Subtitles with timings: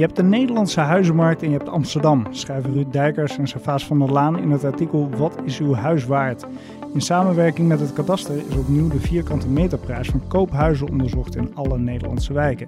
[0.00, 3.98] Je hebt de Nederlandse huizenmarkt en je hebt Amsterdam, schrijven Ruud Dijkers en Savaas van
[3.98, 6.46] der Laan in het artikel Wat is uw huis waard?
[6.94, 11.78] In samenwerking met het kadaster is opnieuw de vierkante meterprijs van koophuizen onderzocht in alle
[11.78, 12.66] Nederlandse wijken.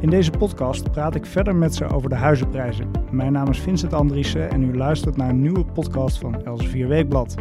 [0.00, 2.90] In deze podcast praat ik verder met ze over de huizenprijzen.
[3.10, 7.34] Mijn naam is Vincent Andriessen en u luistert naar een nieuwe podcast van Elsevier Weekblad.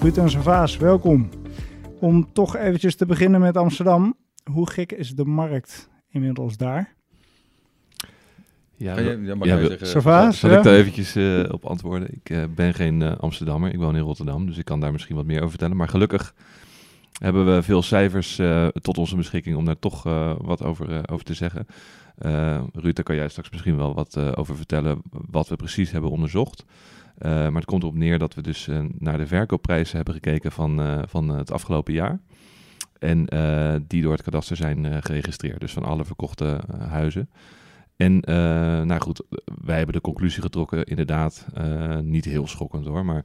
[0.00, 1.28] Ruud en Savaas, welkom.
[1.98, 4.14] Om toch eventjes te beginnen met Amsterdam.
[4.52, 6.94] Hoe gek is de markt inmiddels daar?
[8.76, 10.30] Ja, ja, je, ja, mag ja, jij wil- zeggen, Sava?
[10.30, 12.08] zal ik daar eventjes eh, op antwoorden?
[12.14, 15.16] Ik eh, ben geen eh, Amsterdammer, ik woon in Rotterdam, dus ik kan daar misschien
[15.16, 15.76] wat meer over vertellen.
[15.76, 16.34] Maar gelukkig
[17.18, 20.98] hebben we veel cijfers eh, tot onze beschikking om daar toch eh, wat over, eh,
[21.12, 21.66] over te zeggen.
[22.18, 25.90] Eh Ruud, daar kan jij straks misschien wel wat eh, over vertellen wat we precies
[25.90, 26.64] hebben onderzocht.
[27.18, 30.52] Eh, maar het komt erop neer dat we dus eh, naar de verkoopprijzen hebben gekeken
[30.52, 32.20] van, eh, van het afgelopen jaar.
[33.00, 37.30] En eh, die door het kadaster zijn eh, geregistreerd, dus van alle verkochte eh, huizen.
[37.96, 38.20] En
[38.86, 39.22] nou goed,
[39.64, 41.46] wij hebben de conclusie getrokken, inderdaad,
[42.02, 43.24] niet heel schokkend hoor, maar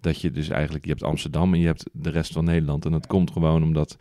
[0.00, 2.84] dat je dus eigenlijk, je hebt Amsterdam en je hebt de rest van Nederland.
[2.84, 3.96] En dat komt gewoon omdat,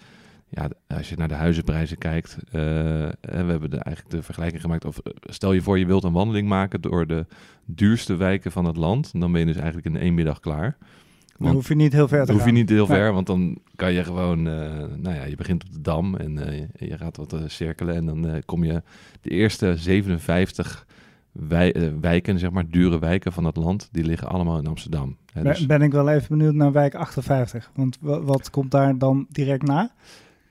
[0.50, 5.00] ja, als je naar de huizenprijzen kijkt, we hebben de, eigenlijk de vergelijking gemaakt, of
[5.22, 7.26] stel je voor je wilt een wandeling maken door de
[7.66, 10.78] duurste wijken van het land, dan ben je dus eigenlijk in één middag klaar.
[11.40, 12.60] Dan Want- hoef je niet heel ver te dan hoef je gaan.
[12.60, 14.54] niet heel ver, want dan kan je gewoon, eh,
[14.98, 18.06] nou ja, je begint op de Dam en eh, je, gaat wat eh, cirkelen en
[18.06, 18.82] dan kom je
[19.22, 20.86] de eerste 57
[21.32, 25.18] wij, eh, wijken, zeg maar, dure wijken van het land, die liggen allemaal in Amsterdam.
[25.34, 27.72] Hè, Ben- dus, Ben ik wel even benieuwd naar wijk 58.
[27.76, 29.92] Want wa- wat komt daar dan direct na?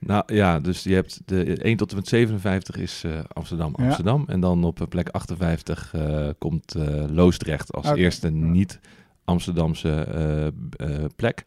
[0.00, 3.84] nou ja, dus je hebt de 1 tot en met 57 is Amsterdam, Ja.
[3.84, 4.24] Amsterdam.
[4.26, 8.96] En dan op plek 58 eh, komt eh, Loosdrecht als eerste niet-Amsterdamse
[9.36, 11.44] eh, b- eh, plek.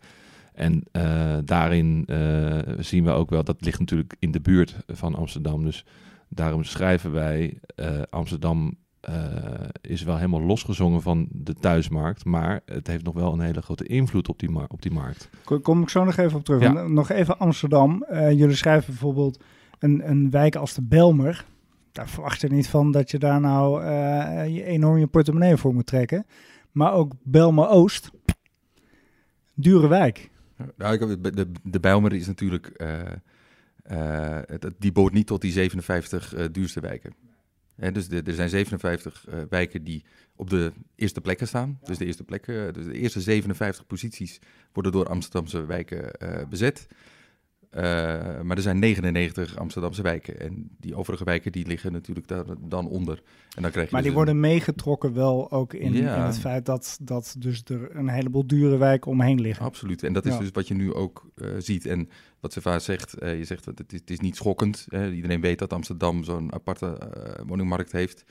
[0.54, 5.16] En eh, daarin eh, zien we ook wel, dat ligt natuurlijk in de buurt van
[5.16, 5.64] Amsterdam.
[5.64, 5.86] Dus
[6.30, 9.14] daarom schrijven wij, eh, Amsterdam eh,
[9.82, 12.26] is wel helemaal losgezongen van de thuismarkt.
[12.26, 15.30] Maar het heeft nog wel een hele grote invloed op die, mar- op die markt.
[15.44, 16.62] Ko- Kom ik zo nog even op terug.
[16.62, 16.76] Ja.
[16.76, 18.04] Eh, Nog even Amsterdam.
[18.04, 19.44] Eh, jullie schrijven bijvoorbeeld
[19.80, 21.46] een, een wijk als de Belmer.
[21.92, 25.74] Daar verwacht je niet van dat je daar nou eh, je enorm je portemonnee voor
[25.74, 26.26] moet trekken.
[26.72, 28.12] Maar ook Belmer Oost.
[29.54, 30.30] Dure wijk.
[30.76, 33.12] Nou, de, de, is natuurlijk, eh,
[33.84, 34.40] eh,
[34.78, 37.14] die behoort niet tot die 57 eh, duurste wijken.
[37.76, 40.04] Hè, dus er zijn 57 eh, wijken die
[40.36, 41.80] op de eerste plekken staan.
[41.84, 44.40] Dus de eerste plekken, dus de eerste 57 posities
[44.74, 46.12] worden door Amsterdamse wijken
[46.50, 46.88] bezet.
[47.72, 47.82] Eh,
[48.42, 50.40] maar er zijn 99 Amsterdamse wijken.
[50.40, 53.22] En die overige wijken die liggen natuurlijk daar dan onder.
[53.56, 56.16] En dan krijg je Maar die dus een- worden meegetrokken wel ook in, Ja.
[56.16, 59.66] in het feit dat, dat dus er een heleboel dure wijken omheen liggen.
[59.66, 60.04] Absoluut.
[60.04, 60.40] En dat is Ja.
[60.40, 61.86] dus wat je nu ook eh, ziet.
[61.86, 64.88] En wat ze vaak zegt, eh, je zegt dat het is, het is niet schokkend.
[65.14, 66.98] Iedereen weet dat Amsterdam zo'n aparte
[67.46, 68.24] woningmarkt heeft.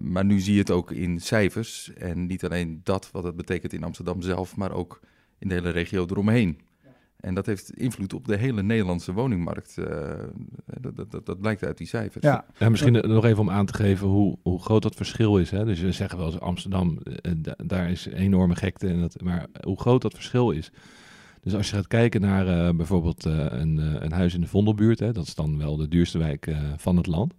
[0.00, 1.92] Maar nu zie je het ook in cijfers.
[1.94, 5.00] En niet alleen dat, wat het betekent in Amsterdam zelf, maar ook
[5.38, 6.58] in de hele regio eromheen.
[7.22, 9.78] En dat heeft invloed op de hele Nederlandse woningmarkt.
[9.78, 10.10] eh,
[10.80, 12.24] dat, dat, dat, dat blijkt uit die cijfers.
[12.24, 15.38] Ja, Ja, misschien eh, nog even om aan te geven hoe, hoe groot dat verschil
[15.38, 15.50] is.
[15.50, 15.64] Hè?
[15.64, 18.88] Dus we zeggen wel eens Amsterdam, eh, da- daar is enorme gekte.
[18.88, 20.70] En dat, maar hoe groot dat verschil is.
[21.42, 24.46] Dus als je gaat kijken naar eh, bijvoorbeeld eh, een, eh, een huis in de
[24.46, 27.34] Vondelbuurt, hè, dat is dan wel de duurste wijk eh, van het land.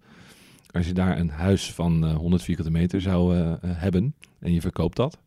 [0.70, 4.52] Als je daar een huis van eh, 100 vierkante meter zou eh, eh, hebben en
[4.52, 5.23] je verkoopt dat, eh,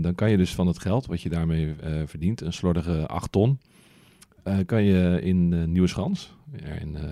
[0.00, 3.32] dan kan je dus van het geld wat je daarmee eh, verdient, een slordige 8
[3.32, 3.60] ton,
[4.42, 7.04] eh, kan je in eh Nieuweschans, ja, in eh,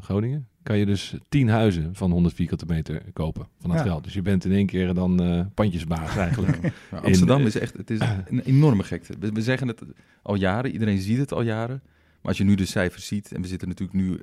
[0.00, 3.84] Groningen, kan je dus 10 huizen van 100 vierkante meter kopen van het Ja.
[3.84, 4.04] geld.
[4.04, 6.60] Dus je bent in één keer dan eh pandjesbaas eigenlijk.
[6.90, 9.14] Maar Amsterdam In, is echt het is een enorme gekte.
[9.20, 9.82] We, we zeggen het
[10.22, 11.80] al jaren, iedereen ziet het al jaren.
[11.84, 14.20] Maar als je nu de cijfers ziet, en we zitten natuurlijk nu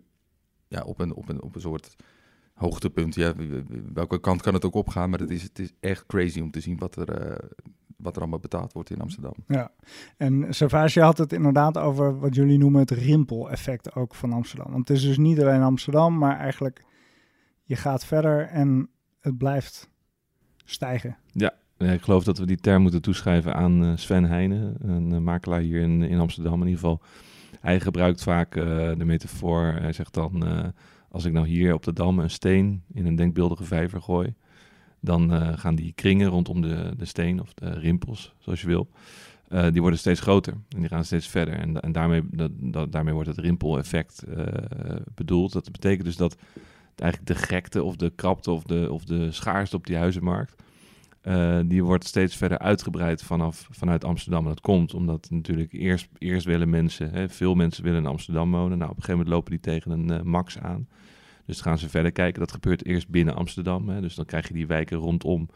[0.67, 1.95] ja, op, een, op, een, op een soort
[2.55, 3.15] hoogtepunt.
[3.15, 3.33] Ja,
[3.93, 6.59] welke kant kan het ook opgaan, maar het is, het is echt crazy om te
[6.59, 7.49] zien wat er, eh,
[7.97, 9.33] wat er allemaal betaald wordt in Amsterdam.
[9.47, 9.71] Ja,
[10.17, 14.71] en Servage had het inderdaad over wat jullie noemen het rimpel-effect ook van Amsterdam.
[14.71, 16.83] Want het is dus niet alleen Amsterdam, maar eigenlijk
[17.63, 19.89] je gaat verder en het blijft
[20.65, 21.17] stijgen.
[21.31, 25.19] Ja, ik geloof dat we die term moeten toeschrijven aan eh, Sven Heijnen, een eh,
[25.19, 27.01] makelaar hier in, in Amsterdam in ieder geval.
[27.65, 28.63] Hij gebruikt vaak eh,
[28.97, 30.67] de metafoor, hij zegt dan, eh,
[31.15, 34.33] als ik nou hier op de Dam een steen in een denkbeeldige vijver gooi,
[34.99, 38.89] dan eh, gaan die kringen rondom de, de steen, of de rimpels, zoals je wil,
[39.47, 41.53] eh, die worden steeds groter en die gaan steeds verder.
[41.53, 42.21] En, en daarmee,
[42.51, 44.45] dat, daarmee wordt het rimpeleffect eh,
[45.13, 45.53] bedoeld.
[45.53, 46.37] Dat betekent dus dat
[46.95, 50.63] eigenlijk de gekte of de krapte of de, of de schaarste op die huizenmarkt
[51.27, 54.43] Uh, die wordt steeds verder uitgebreid vanaf, vanuit Amsterdam.
[54.43, 58.51] En dat komt omdat natuurlijk eerst, eerst willen mensen, hè, veel mensen willen in Amsterdam
[58.51, 58.77] wonen.
[58.77, 60.87] Nou, op een gegeven moment lopen die tegen een uh, max aan.
[61.45, 62.39] Dus gaan ze verder kijken.
[62.39, 63.89] Dat gebeurt eerst binnen Amsterdam.
[63.89, 64.01] Hè.
[64.01, 65.49] Dus dan krijg je die wijken rondom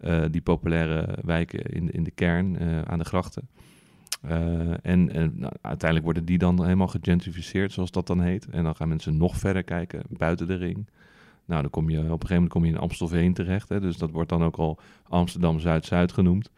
[0.00, 3.48] uh, die populaire wijken in, in de kern, aan de grachten.
[4.82, 8.48] en, en nou, uiteindelijk worden die dan helemaal gegentrificeerd, zoals dat dan heet.
[8.50, 10.86] En dan gaan mensen nog verder kijken, buiten de ring.
[11.48, 13.68] Nou, dan kom je op een gegeven moment kom je in Amstelveen terecht.
[13.68, 14.78] Hè, dus dat wordt dan ook al
[15.08, 16.50] Amsterdam Zuid-Zuid genoemd.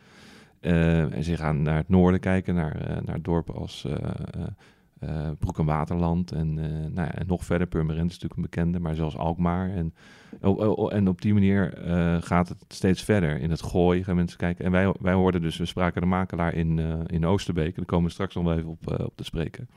[0.61, 5.59] Uh, en ze gaan naar het noorden kijken, naar, uh, naar dorpen als uh, Broek
[5.59, 6.33] en Waterland.
[6.33, 9.71] En, nou ja, en nog verder, Purmerend is natuurlijk een bekende, maar zelfs Alkmaar.
[9.71, 9.95] En,
[10.41, 11.79] oh, oh, oh, en op die manier
[12.23, 13.39] gaat het steeds verder.
[13.39, 14.65] In het gooi gaan mensen kijken.
[14.65, 17.77] En wij, wij hoorden dus, we spraken de makelaar in, in Oosterbeek.
[17.77, 19.69] Daar komen we straks nog wel even op, op te spreken.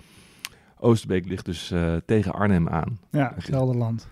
[0.80, 1.74] Oosterbeek ligt dus
[2.06, 3.00] tegen Arnhem aan.
[3.12, 4.08] Ja, Gelderland.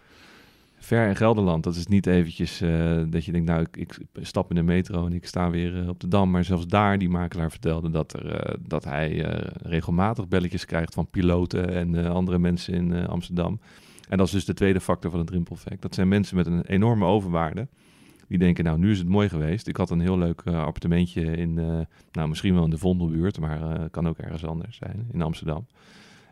[0.83, 4.49] Ver in Gelderland, dat is niet eventjes uh, dat je denkt, nou, ik, ik, stap
[4.49, 6.31] in de metro en ik sta weer uh, op de Dam.
[6.31, 9.25] Maar zelfs daar, die makelaar vertelde dat, er, uh, dat hij
[9.61, 13.59] regelmatig belletjes krijgt van piloten en andere mensen in Amsterdam.
[14.09, 15.81] En dat is dus de tweede factor van het rimpeleffect.
[15.81, 17.67] Dat zijn mensen met een enorme overwaarde.
[18.27, 19.67] Die denken, nou, nu is het mooi geweest.
[19.67, 21.53] Ik had een heel leuk appartementje in,
[22.11, 25.65] nou, misschien wel in de Vondelbuurt, maar kan ook ergens anders zijn, in Amsterdam.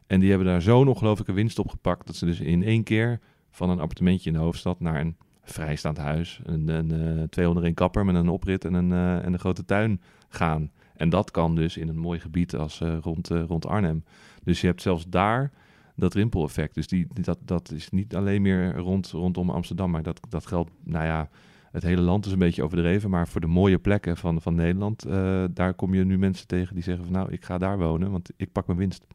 [0.07, 3.19] En die hebben daar zo'n ongelooflijke winst op gepakt, dat ze dus in één keer
[3.59, 6.41] van een appartementje in de hoofdstad naar een vrijstaand huis.
[6.43, 9.39] Een, een, uh, twee onder een kapper met een oprit en een, uh, en een
[9.39, 10.71] grote tuin gaan.
[10.95, 14.03] En dat kan dus in een mooi gebied als uh, rond, rond Arnhem.
[14.43, 15.51] Dus je hebt zelfs daar
[15.95, 16.75] dat rimpeleffect.
[16.75, 20.71] Dus die, dat, dat is niet alleen meer rond, rondom Amsterdam, maar dat, dat geldt,
[20.83, 21.29] nou ja,
[21.71, 23.09] het hele land is een beetje overdreven.
[23.09, 25.05] Maar voor de mooie plekken van, van Nederland,
[25.55, 28.29] daar kom je nu mensen tegen die zeggen van nou, ik ga daar wonen, want
[28.35, 29.05] ik pak mijn winst.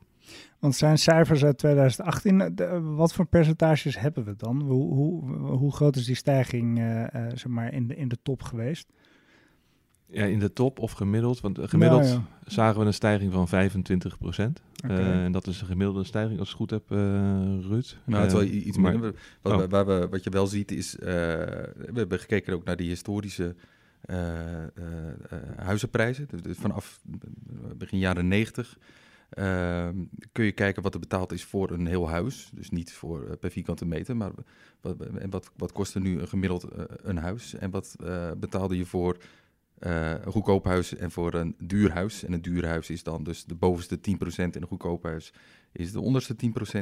[0.64, 2.54] Want zijn cijfers uit 2018,
[2.96, 4.62] wat voor percentages hebben we dan?
[4.62, 8.18] Hoe, hoe, hoe groot is die stijging uh, uh, zeg maar in, de, in de
[8.22, 8.92] top geweest?
[10.06, 11.40] Ja, in de top of gemiddeld.
[11.40, 12.24] Want gemiddeld nou, ja.
[12.46, 14.62] zagen we een stijging van 25 procent.
[14.84, 14.98] Okay.
[14.98, 16.90] Uh, en dat is een gemiddelde stijging, als ik het goed heb,
[17.68, 17.96] Ruud.
[18.04, 19.14] Nou, het is wel iets maar, minder.
[19.42, 19.70] Wat, oh.
[19.70, 23.54] waar we, wat je wel ziet is, we hebben gekeken ook naar die historische
[25.56, 26.28] huizenprijzen.
[26.42, 27.00] Dus vanaf
[27.76, 28.78] begin jaren 90
[29.38, 29.88] uh,
[30.32, 32.50] kun je kijken wat er betaald is voor een heel huis.
[32.54, 34.30] Dus niet voor, uh, per vierkante meter, maar
[34.80, 37.54] wat, en wat, wat kostte nu een gemiddeld uh, een huis?
[37.54, 39.16] En wat uh, betaalde je voor
[39.78, 42.24] een goedkoop huis en voor een duur huis?
[42.24, 44.00] En een duur huis is dan dus de bovenste 10%
[44.36, 45.32] en een goedkoop huis
[45.72, 46.78] is de onderste 10%.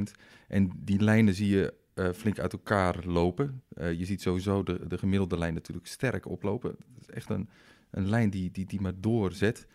[0.48, 1.74] En die lijnen zie je
[2.14, 3.62] flink uit elkaar lopen.
[3.76, 6.70] je ziet sowieso de, de gemiddelde lijn natuurlijk sterk oplopen.
[6.70, 7.48] Het is echt een,
[7.90, 9.66] een lijn die, die, die maar doorzet.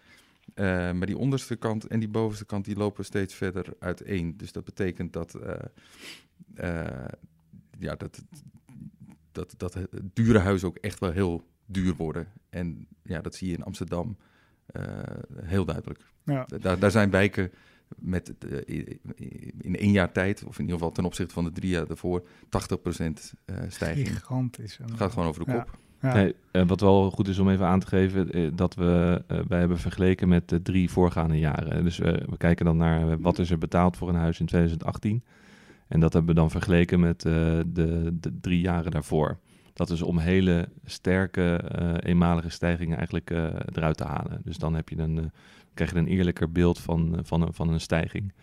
[0.55, 4.37] Uh, maar die onderste kant en die bovenste kant die lopen steeds verder uiteen.
[4.37, 5.53] Dus dat betekent dat, uh,
[6.55, 7.05] uh,
[7.79, 8.23] ja, dat,
[9.31, 9.77] dat, dat
[10.13, 12.27] dure huizen ook echt wel heel duur worden.
[12.49, 14.17] En ja, dat zie je in Amsterdam
[15.41, 15.99] heel duidelijk.
[16.23, 16.45] Ja.
[16.59, 17.51] Daar, daar zijn wijken
[17.95, 18.33] met
[19.57, 22.27] in één jaar tijd, of in ieder geval ten opzichte van de drie jaar daarvoor,
[22.27, 22.27] 80%
[23.67, 24.07] stijging.
[24.07, 24.77] Gigantisch.
[24.77, 25.69] Het gaat gewoon over de kop.
[25.71, 25.86] Ja.
[26.01, 29.59] Uh, wat wel goed is om even aan te geven, uh, dat we uh, wij
[29.59, 31.83] hebben vergeleken met de drie voorgaande jaren.
[31.83, 35.23] Dus we kijken dan naar wat is er betaald voor een huis in 2018.
[35.87, 39.37] En dat hebben we dan vergeleken met de, de, drie jaren daarvoor.
[39.73, 41.61] Dat is om hele sterke
[42.03, 43.29] eenmalige stijgingen eigenlijk
[43.73, 44.41] eruit te halen.
[44.43, 45.31] Dus dan heb je een,
[45.73, 48.33] krijg je een eerlijker beeld van, van, van een stijging.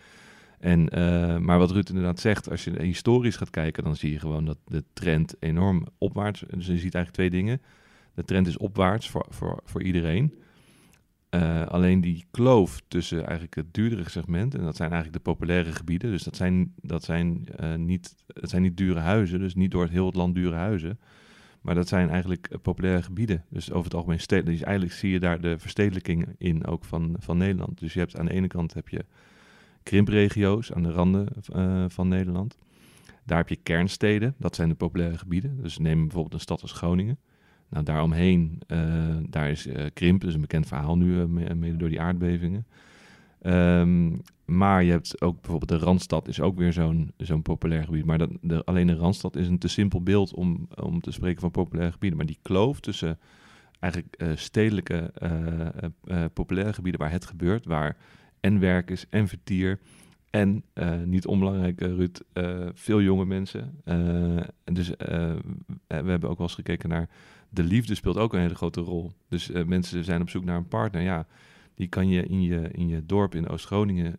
[0.64, 4.18] En, uh, maar wat Ruud inderdaad zegt, als je historisch gaat kijken, dan zie je
[4.18, 6.40] gewoon dat de trend enorm opwaarts.
[6.40, 7.62] Dus je ziet eigenlijk twee dingen.
[8.14, 10.34] De trend is opwaarts voor, voor, voor iedereen.
[11.30, 15.72] Uh, alleen die kloof tussen eigenlijk het duurdere segment, en dat zijn eigenlijk de populaire
[15.72, 16.10] gebieden.
[16.10, 19.92] Dus dat zijn, dat zijn, niet, dat zijn niet dure huizen, dus niet door het
[19.92, 20.98] heel het land dure huizen.
[21.60, 23.44] Maar dat zijn eigenlijk populaire gebieden.
[23.50, 24.56] Dus over het algemeen stedelijk.
[24.56, 27.78] Dus eigenlijk zie je daar de verstedelijking in ook van, van Nederland.
[27.78, 29.04] Dus je hebt aan de ene kant heb je
[29.84, 32.58] krimpregio's aan de randen uh, van Nederland.
[33.24, 35.62] Daar heb je kernsteden, dat zijn de populaire gebieden.
[35.62, 37.18] Dus neem bijvoorbeeld een stad als Groningen.
[37.68, 42.00] Nou, daaromheen, uh, daar is uh, krimp, is een bekend verhaal nu, mede door die
[42.00, 42.66] aardbevingen.
[43.42, 48.04] Um, maar je hebt ook bijvoorbeeld de Randstad is ook weer zo'n zo'n populair gebied.
[48.04, 51.40] Maar dat, de, alleen de Randstad is een te simpel beeld om, om te spreken
[51.40, 52.18] van populaire gebieden.
[52.18, 53.18] Maar die kloof tussen
[53.80, 55.12] eigenlijk stedelijke
[56.32, 57.96] populaire gebieden waar het gebeurt, waar
[58.44, 59.78] en werkers en vertier.
[60.30, 63.80] En uh, niet onbelangrijk, uh, Ruud, uh, veel jonge mensen.
[64.64, 65.40] dus we
[65.86, 67.08] hebben ook wel eens gekeken naar
[67.48, 69.12] de liefde speelt ook een hele grote rol.
[69.28, 71.02] Dus mensen zijn op zoek naar een partner.
[71.02, 71.26] Ja,
[71.74, 74.18] die kan je in je, in je dorp in Oost-Groningen,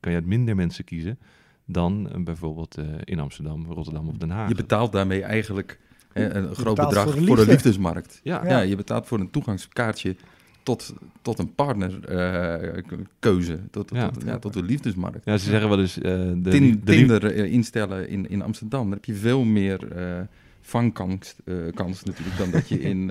[0.00, 1.18] kan je uit minder mensen kiezen
[1.66, 4.48] dan bijvoorbeeld in Amsterdam, Rotterdam of Den Haag.
[4.48, 5.80] Je betaalt daarmee eigenlijk
[6.12, 7.52] Hè, een groot bedrag voor de voor de, liefde.
[7.52, 8.20] liefdesmarkt.
[8.22, 8.60] Ja, Ja.
[8.60, 10.16] je betaalt voor een toegangskaartje
[10.62, 10.92] tot,
[11.22, 14.10] tot een partnerkeuze, tot, Ja.
[14.10, 15.24] tot, ja, tot de liefdesmarkt.
[15.24, 15.98] ja ze zeggen wel eens...
[15.98, 16.02] eh,
[16.36, 20.20] de, Tin- de Tinder eh, instellen in, in Amsterdam, dan heb je veel meer eh
[20.64, 23.10] vangkans eh, kans natuurlijk dan dat je in...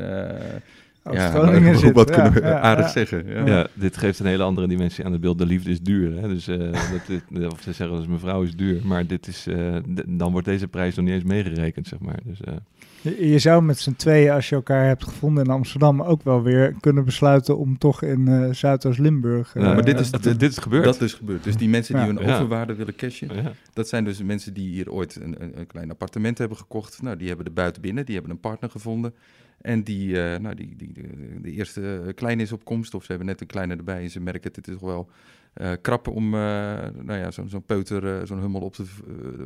[1.03, 1.93] eh, Als ja, zit.
[1.93, 2.91] wat Ja, kunnen we ja, aardig ja.
[2.91, 3.27] zeggen.
[3.27, 3.46] Ja.
[3.46, 5.38] Ja, dit geeft een hele andere dimensie aan het beeld.
[5.38, 6.22] De liefde is duur.
[6.22, 6.27] Hè?
[6.27, 6.58] Dus, eh,
[6.91, 8.81] dat dit, of ze zeggen dus mevrouw is duur.
[8.84, 9.75] Maar dit is, eh,
[10.08, 12.20] dan wordt deze prijs nog niet eens meegerekend, zeg maar.
[12.24, 12.53] Dus, eh,
[13.01, 16.43] Je, je zou met z'n tweeën, als je elkaar hebt gevonden in Amsterdam, ook wel
[16.43, 19.53] weer kunnen besluiten om toch in eh Zuidoost-Limburg...
[19.53, 20.84] nou, eh, maar dit is- dit, dit is gebeurd.
[20.84, 21.43] Dat is gebeurd.
[21.43, 22.13] Dus die mensen die Ja.
[22.13, 22.34] hun Ja.
[22.34, 23.51] overwaarde willen cashen, ja.
[23.74, 27.01] dat zijn dus mensen die hier ooit een, een, een klein appartement hebben gekocht.
[27.01, 29.13] Nou, die hebben de buiten binnen, die hebben een partner gevonden.
[29.62, 33.01] En die, eh, nou, die, die, de, de eerste eh, klein is op komst, of
[33.01, 35.10] ze hebben net een kleine erbij en ze merken het, het is toch wel
[35.53, 38.86] eh krap om nou ja, zo'n zo'n peuter, zo'n hummel op te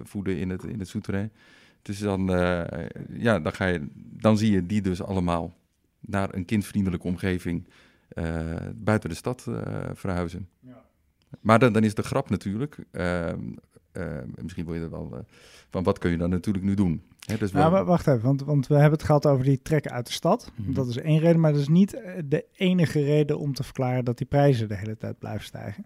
[0.03, 1.31] voeden in het, in het souterrain.
[1.81, 2.27] Dus dan,
[3.09, 5.57] ja, dan, ga je, dan zie je die dus allemaal
[5.99, 7.67] naar een kindvriendelijke omgeving
[8.75, 9.47] buiten de stad
[9.93, 10.47] verhuizen.
[11.41, 13.74] Maar dan, dan is de grap natuurlijk, ehm, eh,
[14.41, 15.19] misschien wil je er wel, eh,
[15.69, 17.01] van wat kun je dan natuurlijk nu doen?
[17.25, 19.61] Hè, dus Nou, we- wa- wacht even, want, want we hebben het gehad over die
[19.61, 20.51] trekken uit de stad.
[20.55, 20.73] Mhm.
[20.73, 24.05] Dat is één reden, maar dat is niet eh, de enige reden om te verklaren
[24.05, 25.85] dat die prijzen de hele tijd blijven stijgen.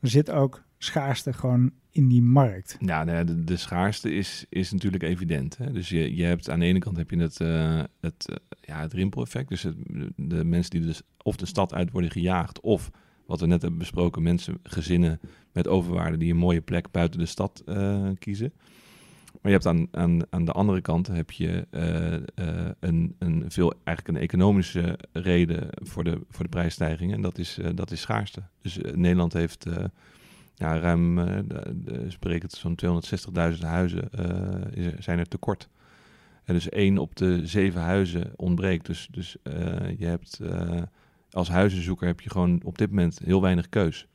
[0.00, 2.76] Er zit ook schaarste gewoon in die markt.
[2.80, 5.56] Ja, nou ja, de, de schaarste is, is natuurlijk evident.
[5.56, 5.72] Hè?
[5.72, 8.80] Dus je, je hebt aan de ene kant heb je het, eh, het, eh, ja,
[8.80, 9.48] het rimpeleffect.
[9.48, 9.76] Dus het,
[10.16, 12.90] de mensen die dus of de stad uit worden gejaagd, of
[13.26, 15.20] wat we net hebben besproken, mensen, gezinnen
[15.52, 18.52] met overwaarde die een mooie plek buiten de stad eh, kiezen.
[19.42, 22.22] Maar je hebt aan, aan, aan de andere kant heb je eh, eh,
[22.80, 27.12] een, een veel eigenlijk een economische reden voor de, voor de prijsstijging.
[27.12, 28.42] En dat is, dat is schaarste.
[28.62, 29.66] Dus Nederland heeft
[30.54, 31.14] ja, ruim,
[32.20, 32.78] berekent zo'n
[33.54, 34.10] 260.000 huizen
[34.74, 35.68] is zijn er tekort.
[36.44, 38.86] En dus één op de zeven huizen ontbreekt.
[38.86, 39.36] Dus, dus
[39.96, 40.40] je hebt
[41.34, 44.08] als huizenzoeker heb je gewoon op dit moment heel weinig keus.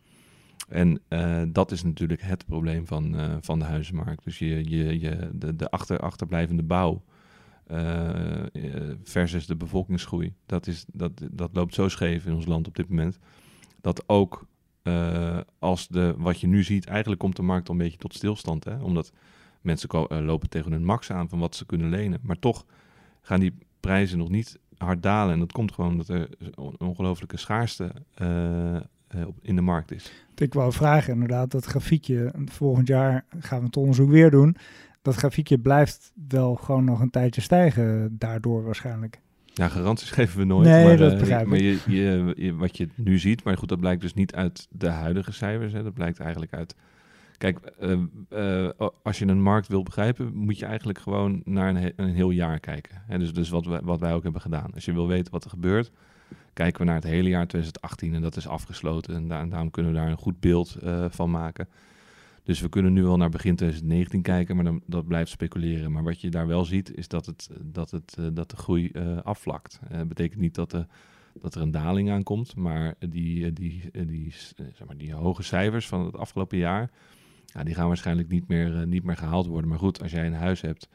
[0.69, 4.23] En eh, dat is natuurlijk het probleem van, eh, van de huizenmarkt.
[4.23, 7.03] Dus je, je, je, de, de achter, achterblijvende bouw
[7.67, 8.09] eh,
[9.03, 10.33] versus de bevolkingsgroei.
[10.45, 13.19] Dat, is, dat, dat loopt zo scheef in ons land op dit moment.
[13.81, 14.47] Dat ook
[15.59, 18.63] als de, wat je nu ziet, eigenlijk komt de markt al een beetje tot stilstand.
[18.63, 18.81] Hè?
[18.81, 19.11] Omdat
[19.61, 19.89] mensen
[20.25, 22.19] lopen tegen hun max aan van wat ze kunnen lenen.
[22.21, 22.65] Maar toch
[23.21, 25.33] gaan die prijzen nog niet hard dalen.
[25.33, 28.81] En dat komt gewoon omdat er een ongelooflijke schaarste eh, eh,
[29.41, 30.11] in de markt is.
[30.35, 34.55] Ik wou vragen inderdaad, dat grafiekje, volgend jaar gaan we het onderzoek weer doen.
[35.01, 39.19] Dat grafiekje blijft wel gewoon nog een tijdje stijgen daardoor waarschijnlijk.
[39.45, 40.67] Ja, garanties geven we nooit.
[40.67, 43.69] Nee, maar, dat eh, begrijp maar je, je, je- wat je nu ziet, maar goed,
[43.69, 45.73] dat blijkt dus niet uit de huidige cijfers.
[45.73, 45.83] Hè.
[45.83, 46.75] Dat blijkt eigenlijk uit.
[47.39, 48.71] Kijk, eh, eh,
[49.03, 52.29] als je een markt wil begrijpen, moet je eigenlijk gewoon naar een, he- een heel
[52.29, 53.01] jaar kijken.
[53.07, 53.17] Hè.
[53.19, 54.73] Dus, dus wat, wij, wat wij ook hebben gedaan.
[54.73, 55.91] Als je wil weten wat er gebeurt,
[56.53, 59.15] kijken we naar het hele jaar 2018 en dat is afgesloten.
[59.15, 61.67] En, da- en daarom kunnen we daar een goed beeld eh, van maken.
[62.43, 65.91] Dus we kunnen nu wel naar begin 2019 kijken, maar dan, dat blijft speculeren.
[65.91, 68.91] Maar wat je daar wel ziet, is dat, het, dat, het, dat de groei
[69.23, 69.79] afvlakt.
[69.91, 70.85] Dat betekent niet dat, de,
[71.41, 76.05] dat er een daling aankomt, maar die, die, die, zeg maar die hoge cijfers van
[76.05, 76.89] het afgelopen jaar,
[77.53, 79.69] ja, die gaan waarschijnlijk niet meer, eh, niet meer gehaald worden.
[79.69, 80.87] Maar goed, als jij een huis hebt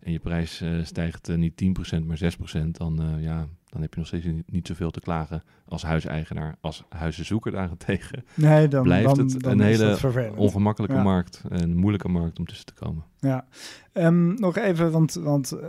[0.00, 3.98] en je prijs eh, stijgt eh, niet 10%, maar 6%, dan, ja, dan heb je
[3.98, 6.56] nog steeds niet, niet zoveel te klagen als huiseigenaar.
[6.60, 11.02] Als huizenzoeker daarentegen Nee, dan blijft dan, het dan een hele ongemakkelijke Ja.
[11.02, 11.42] markt.
[11.48, 13.04] en Een moeilijke markt om tussen te komen.
[13.18, 13.44] Ja,
[13.92, 15.68] Ehm, nog even, want, want eh,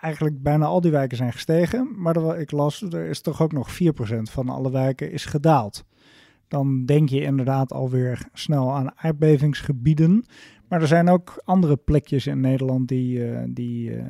[0.00, 1.88] eigenlijk bijna al die wijken zijn gestegen.
[1.96, 5.84] Maar er, ik las, er is toch ook nog 4% van alle wijken is gedaald.
[6.50, 10.24] Dan denk je inderdaad alweer snel aan aardbevingsgebieden.
[10.68, 14.04] Maar er zijn ook andere plekjes in Nederland die, eh, die, eh,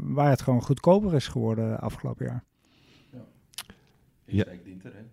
[0.00, 2.44] waar het gewoon goedkoper is geworden afgelopen jaar.
[4.24, 4.44] Ja.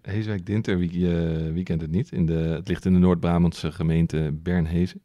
[0.02, 2.12] Heeswijk Dinter, wie, eh, wie kent het niet?
[2.12, 5.02] In de, het ligt in de Noord-Brabantse gemeente Bernhezen.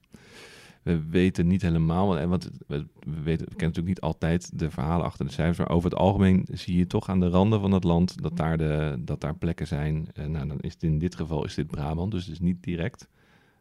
[0.82, 4.70] We weten niet helemaal, eh, want we, we, weten, we kennen natuurlijk niet altijd de
[4.70, 5.58] verhalen achter de cijfers.
[5.58, 8.58] Maar over het algemeen zie je toch aan de randen van het land dat daar,
[8.58, 10.08] de, dat daar plekken zijn.
[10.14, 12.62] Eh, nou, dan is het in dit geval is dit Brabant, dus het is niet
[12.62, 13.08] direct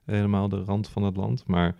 [0.06, 1.44] helemaal de rand van het land.
[1.48, 1.76] Maar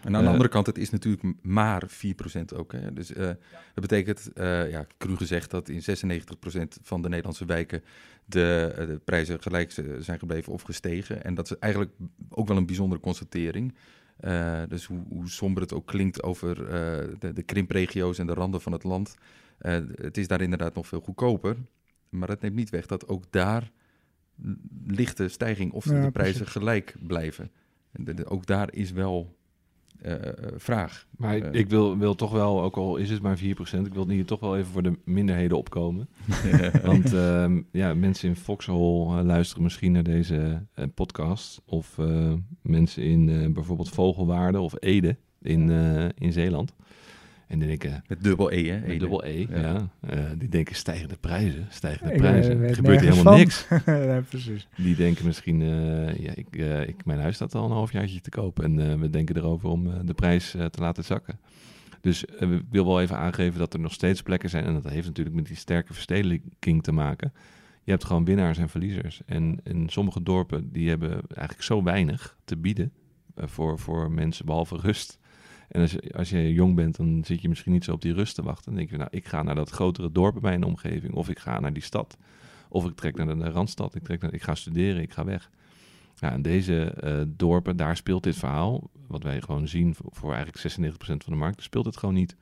[0.00, 2.72] En aan de Eh, andere kant, het is natuurlijk maar 4% ook.
[2.72, 2.92] Hè?
[2.92, 3.26] Dus eh,
[3.74, 7.82] dat betekent, eh ja, cru gezegd, dat in 96% van de Nederlandse wijken
[8.24, 11.24] de, eh, de prijzen gelijk zijn gebleven of gestegen.
[11.24, 11.92] En dat is eigenlijk
[12.28, 13.74] ook wel een bijzondere constatering.
[14.16, 18.34] Eh, dus hoe, hoe somber het ook klinkt over eh, de, de krimpregio's en de
[18.34, 19.14] randen van het land.
[19.58, 21.56] eh, het is daar inderdaad nog veel goedkoper.
[22.08, 23.70] Maar dat neemt niet weg dat ook daar
[24.86, 26.52] lichte stijging of Ja, de prijzen precies.
[26.52, 27.50] gelijk blijven.
[27.92, 29.35] En de- de- ook daar is wel
[30.02, 30.14] eh,
[30.56, 31.06] vraag.
[31.16, 31.60] Maar ik, Eh.
[31.60, 34.40] ik wil, wil toch wel, ook al is het maar 4%, ik wil hier toch
[34.40, 36.08] wel even voor de minderheden opkomen.
[36.84, 41.62] Want ehm, ja, mensen in Foxhol eh, luisteren misschien naar deze eh, podcast.
[41.66, 46.72] Of eh, mensen in eh, bijvoorbeeld Vogelwaarde of Ede in, eh, in Zeeland.
[47.46, 48.78] En die denken, Met dubbel E, hè?
[48.80, 48.98] met Ede.
[48.98, 49.58] dubbel E, ja.
[49.60, 49.88] Ja.
[50.00, 52.62] eh, die denken stijgende prijzen, stijgende Ik, eh, prijzen.
[52.62, 53.36] Er gebeurt helemaal van.
[53.36, 53.66] niks.
[53.86, 54.68] ja, precies.
[54.76, 58.30] Die denken misschien, eh, ja, ik, eh, ik, mijn huis staat al een halfjaartje te
[58.30, 58.62] koop.
[58.62, 61.38] En eh, we denken erover om eh, de prijs eh, te laten zakken.
[62.00, 64.64] Dus eh, ik wil wel even aangeven dat er nog steeds plekken zijn.
[64.64, 67.32] En dat heeft natuurlijk met die sterke verstedelijking te maken.
[67.84, 69.20] Je hebt gewoon winnaars en verliezers.
[69.26, 72.92] En, en sommige dorpen die hebben eigenlijk zo weinig te bieden
[73.34, 75.18] eh, voor, voor mensen, behalve rust.
[75.68, 78.14] En als je, als je jong bent, dan zit je misschien niet zo op die
[78.14, 78.64] rust te wachten.
[78.64, 81.14] Dan denk je, nou, ik ga naar dat grotere dorp bij mijn omgeving.
[81.14, 82.16] Of ik ga naar die stad.
[82.68, 83.94] Of ik trek naar de, de Randstad.
[83.94, 85.50] Ik, trek naar, ik ga studeren, ik ga weg.
[86.18, 90.34] Ja, en deze eh, dorpen, daar speelt dit verhaal, wat wij gewoon zien voor, voor
[90.34, 92.36] eigenlijk 96% van de markt, speelt het gewoon niet.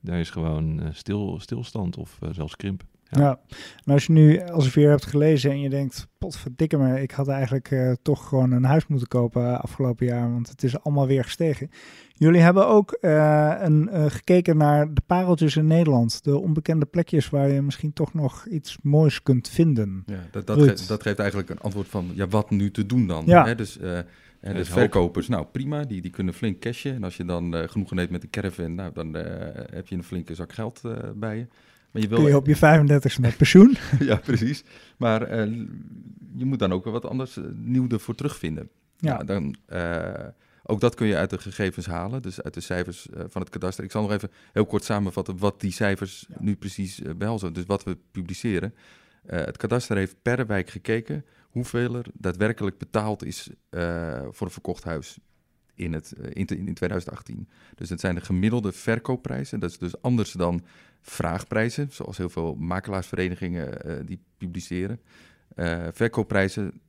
[0.00, 2.84] Daar is gewoon eh, stil, stilstand of eh, zelfs krimp.
[3.10, 3.20] Ja.
[3.20, 3.40] Ja.
[3.84, 7.70] Maar als je nu Elsevier hebt gelezen en je denkt, potverdikke me, ik had eigenlijk
[7.70, 11.24] eh, toch gewoon een huis moeten kopen eh, afgelopen jaar, want het is allemaal weer
[11.24, 11.70] gestegen.
[12.12, 17.30] Jullie hebben ook eh, een, eh, gekeken naar de pareltjes in Nederland, de onbekende plekjes
[17.30, 20.02] waar je misschien toch nog iets moois kunt vinden.
[20.06, 23.06] Ja, dat, dat, ge- dat geeft eigenlijk een antwoord van, ja, wat nu te doen
[23.06, 23.22] dan?
[23.26, 23.44] Ja.
[23.46, 23.98] Hè, dus eh,
[24.40, 24.64] hoop.
[24.64, 26.94] verkopers, nou prima, die, die kunnen flink cashen.
[26.94, 29.94] En als je dan eh genoegen neemt met de caravan, nou, dan eh, heb je
[29.94, 31.46] een flinke zak geld eh, bij je.
[31.90, 33.76] Maar je wil, Kun je op je 35 met pensioen?
[33.98, 34.64] ja, precies.
[34.96, 35.46] Maar eh,
[36.38, 38.68] je moet dan ook wel wat anders eh, nieuw ervoor terugvinden.
[38.96, 39.12] Ja.
[39.12, 40.26] Nou, dan, eh,
[40.62, 43.84] ook dat kun je uit de gegevens halen, dus uit de cijfers van het kadaster.
[43.84, 47.52] Ik zal nog even heel kort samenvatten wat die cijfers nu precies eh, behelzen.
[47.52, 48.74] Dus wat we publiceren.
[49.26, 53.50] Het kadaster heeft per wijk gekeken hoeveel er daadwerkelijk betaald is
[54.30, 55.18] voor een verkocht huis
[55.78, 57.48] in, het, eh, in, in 2018.
[57.74, 59.60] Dus dat zijn de gemiddelde verkoopprijzen.
[59.60, 60.64] Dat is dus anders dan
[61.00, 65.00] vraagprijzen, zoals heel veel makelaarsverenigingen eh, die publiceren.
[65.54, 66.80] Eh, verkoopprijzen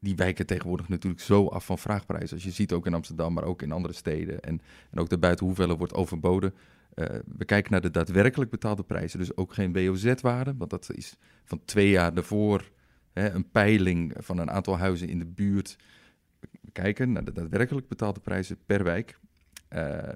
[0.00, 2.36] die wijken tegenwoordig natuurlijk zo af van vraagprijzen.
[2.36, 4.60] Als je ziet ook in Amsterdam, maar ook in andere steden en,
[4.90, 6.54] en ook daarbuiten hoeveel wordt overboden.
[6.94, 11.16] Eh, we kijken naar de daadwerkelijk betaalde prijzen, dus ook geen WOZ-waarde, want dat is
[11.44, 12.70] van twee jaar daarvoor
[13.12, 15.76] hè, een peiling van een aantal huizen in de buurt.
[16.72, 19.18] Kijken naar de daadwerkelijk betaalde prijzen per wijk.
[19.68, 20.08] Eh,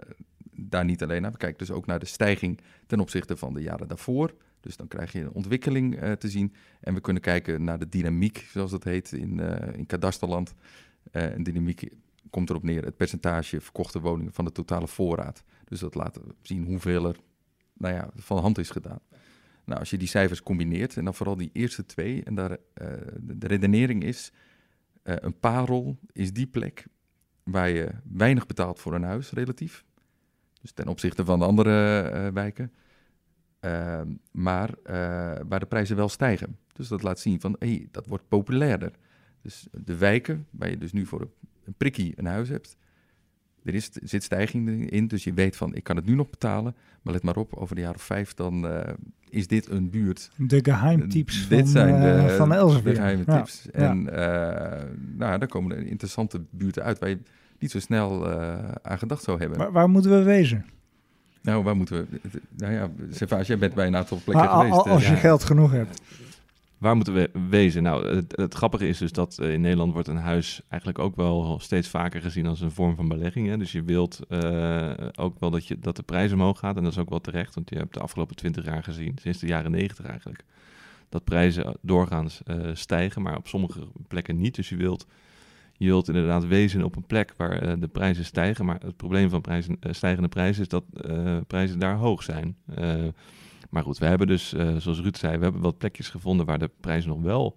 [0.50, 3.62] daar niet alleen naar, we kijken dus ook naar de stijging ten opzichte van de
[3.62, 4.34] jaren daarvoor.
[4.60, 6.54] Dus dan krijg je een ontwikkeling eh, te zien.
[6.80, 10.54] En we kunnen kijken naar de dynamiek, zoals dat heet in, eh in kadasterland.
[11.10, 11.88] Eh en dynamiek
[12.30, 15.44] komt erop neer het percentage verkochte woningen van de totale voorraad.
[15.64, 17.16] Dus dat laat zien hoeveel er
[17.72, 19.00] nou ja, van hand is gedaan.
[19.64, 22.56] Nou, als je die cijfers combineert, en dan vooral die eerste twee, en daar
[23.20, 24.32] de redenering is,
[25.06, 26.86] eh, een parel is die plek
[27.42, 29.84] waar je weinig betaalt voor een huis relatief.
[30.60, 32.72] Dus ten opzichte van de andere eh, wijken.
[33.60, 34.84] Uh, maar uh,
[35.48, 36.58] waar de prijzen wel stijgen.
[36.72, 38.92] Dus dat laat zien van, hey, dat wordt populairder.
[39.42, 41.30] Dus de wijken, waar je dus nu voor
[41.64, 42.76] een prikkie een huis hebt,
[43.66, 46.74] er is, zit stijging in, dus je weet van, ik kan het nu nog betalen,
[47.02, 48.80] maar let maar op, over een jaar of vijf, dan uh,
[49.30, 50.30] is dit een buurt.
[50.36, 52.92] De geheimtips dit van, zijn de, uh, van Elsevier.
[52.92, 53.36] De geheime ja.
[53.36, 53.70] tips.
[53.70, 54.84] En ja.
[55.16, 57.18] nou, daar komen er interessante buurten uit waar je
[57.58, 59.58] niet zo snel uh, aan gedacht zou hebben.
[59.58, 60.64] Maar waar moeten we wezen?
[61.42, 62.20] Nou, waar moeten we...
[62.56, 64.86] Nou ja, Servaas, jij bent bij een aantal plekken maar, geweest.
[64.86, 65.18] Als je ja.
[65.18, 66.00] geld genoeg hebt.
[66.86, 67.82] Waar moeten we wezen?
[67.82, 71.58] Nou, het, grappige is dus dat uh, in Nederland wordt een huis eigenlijk ook wel
[71.60, 73.48] steeds vaker gezien als een vorm van belegging.
[73.48, 73.56] Hè?
[73.58, 76.76] Dus je wilt uh, ook wel dat, je, dat de prijs omhoog gaat.
[76.76, 79.38] En dat is ook wel terecht, want je hebt de afgelopen twintig jaar gezien, sinds
[79.38, 80.44] de jaren negentig eigenlijk,
[81.08, 84.54] dat prijzen doorgaans uh, stijgen, maar op sommige plekken niet.
[84.54, 85.06] Dus je wilt,
[85.72, 88.64] je wilt inderdaad wezen op een plek waar de prijzen stijgen.
[88.64, 90.84] Maar het probleem van prijzen, stijgende prijzen is dat
[91.46, 92.56] prijzen daar hoog zijn.
[93.70, 96.58] Maar goed, we hebben dus, uh, zoals Ruud zei, we hebben wat plekjes gevonden waar
[96.58, 97.56] de prijzen nog wel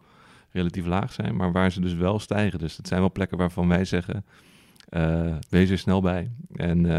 [0.52, 2.60] relatief laag zijn, maar waar ze dus wel stijgen.
[2.60, 4.26] Dus dat zijn wel plekken waarvan wij zeggen,
[4.90, 6.32] uh, wees er snel bij.
[6.56, 6.94] En uh,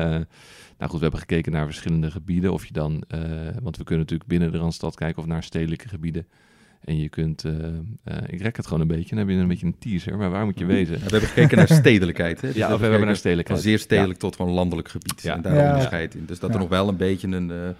[0.78, 2.52] nou goed, we hebben gekeken naar verschillende gebieden.
[2.52, 3.20] Of je dan, uh,
[3.62, 6.26] want we kunnen natuurlijk binnen de Randstad kijken of naar stedelijke gebieden.
[6.80, 7.44] En je kunt,
[8.26, 10.44] ik rek het gewoon een beetje, dan heb je een beetje een teaser, maar waar
[10.44, 10.94] moet je wezen?
[10.94, 12.40] Ja, we hebben gekeken naar stedelijkheid.
[12.40, 12.48] Hè?
[12.48, 13.60] Dus ja, we, we hebben naar stedelijkheid.
[13.60, 14.28] Van zeer stedelijk ja.
[14.28, 15.22] tot gewoon landelijk gebied.
[15.22, 15.34] Ja.
[15.34, 15.68] En daar ja.
[15.68, 16.24] onderscheid in.
[16.26, 17.76] Dus dat er nog wel een beetje een...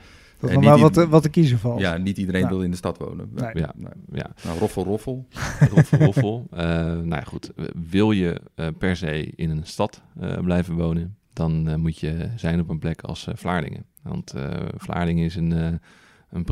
[0.49, 1.81] eh, dat maar wat, te, wat te kiezen valt.
[1.81, 2.49] Ja, niet iedereen ja.
[2.49, 3.31] wil in de stad wonen.
[3.35, 3.51] Nee.
[3.53, 3.93] Ja, nee.
[4.13, 4.31] ja.
[4.45, 5.27] Nou, roffel, roffel.
[5.75, 6.47] roffel, roffel.
[6.53, 7.53] Uh, nou ja, goed.
[7.91, 12.61] Wil je uh, per se in een stad uh, blijven wonen, dan moet je zijn
[12.61, 13.85] op een plek als Vlaardingen.
[14.03, 14.35] Want
[14.77, 15.81] Vlaardingen is een,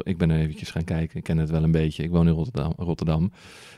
[0.02, 1.16] ik ben er eventjes gaan kijken.
[1.18, 2.02] Ik ken het wel een beetje.
[2.02, 2.72] Ik woon in Rotterdam.
[2.76, 3.32] Rotterdam.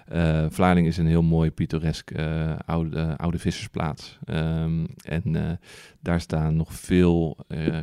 [0.06, 4.18] Eh, Vlaardingen is een heel mooi, pittoresk eh, oude, eh, oude vissersplaats.
[4.24, 5.58] Ehm, en
[6.00, 7.36] daar staan nog veel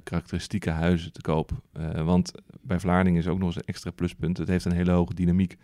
[0.03, 1.51] karakteristieke huizen te koop.
[2.03, 4.37] Want bij Vlaardingen is ook nog eens een extra pluspunt.
[4.37, 5.57] Het heeft een hele hoge dynamiek.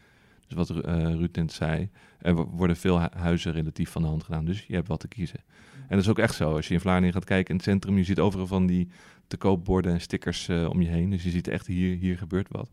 [0.47, 1.89] Dus wat Ru- Ruud net zei,
[2.19, 4.45] er wo- worden veel hu- huizen relatief van de hand gedaan.
[4.45, 5.39] Dus je hebt wat te kiezen.
[5.73, 6.55] En dat is ook echt zo.
[6.55, 8.87] Als je in Vlaardingen gaat kijken in het centrum, je ziet overal van die
[9.27, 11.09] te koopborden en stickers eh, om je heen.
[11.09, 12.69] Dus je ziet echt hier, hier gebeurt wat.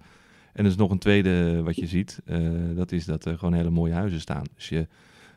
[0.52, 2.20] En er is nog een tweede wat je ziet.
[2.24, 2.40] eh,
[2.74, 4.44] dat is dat er gewoon hele mooie huizen staan.
[4.54, 4.88] Dus je,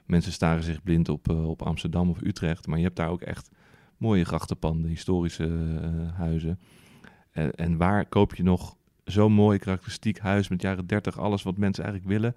[0.06, 2.68] mensen staren zich blind op, eh, op Amsterdam of Utrecht.
[2.68, 3.50] Maar je hebt daar ook echt
[3.98, 6.60] mooie grachtenpanden, historische eh, huizen.
[7.32, 11.58] En, en waar koop je nog zo'n mooi karakteristiek huis met jaren 30, alles wat
[11.58, 12.36] mensen eigenlijk willen,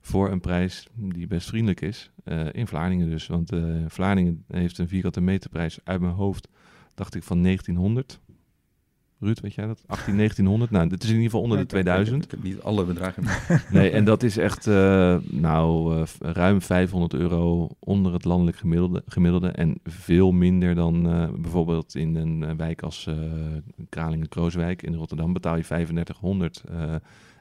[0.00, 2.10] voor een prijs die best vriendelijk is?
[2.24, 3.26] Eh, in Vlaardingen dus.
[3.26, 6.48] Want eh Vlaardingen heeft een vierkante meterprijs uit mijn hoofd,
[6.94, 8.20] dacht ik, van 1900.
[9.18, 9.82] Ruud, weet jij dat?
[9.86, 10.70] 18, 1900?
[10.70, 12.24] Nou, dit is in ieder geval onder de Ik heb- 2000.
[12.24, 13.24] Ik heb niet alle bedragen.
[13.78, 19.02] Nee, en dat is echt eh, nou, eh, ruim 500 euro onder het landelijk gemiddelde,
[19.06, 19.48] gemiddelde.
[19.48, 23.08] En veel minder dan eh, bijvoorbeeld in een wijk als
[23.88, 26.62] Kralingen-Krooswijk in Rotterdam betaal je 3500.
[26.70, 26.94] eh,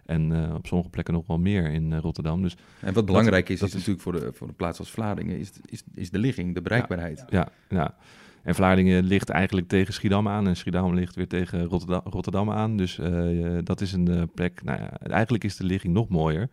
[0.06, 2.42] en op sommige plekken nog wel meer in Rotterdam.
[2.42, 4.92] Dus En wat belangrijk is, dat is, is- natuurlijk voor de, voor de plaats als
[4.92, 7.26] Vlaardingen, is, is, is de ligging, de bereikbaarheid.
[7.30, 7.96] ja, ja.
[8.44, 10.48] En Vlaardingen ligt eigenlijk tegen Schiedam aan.
[10.48, 12.78] En Schiedam ligt weer tegen Rotterdam, Rotterdam aan.
[12.78, 14.64] Dus eh, dat is een eh, plek.
[14.64, 16.50] Nou ja, eigenlijk is de ligging nog mooier.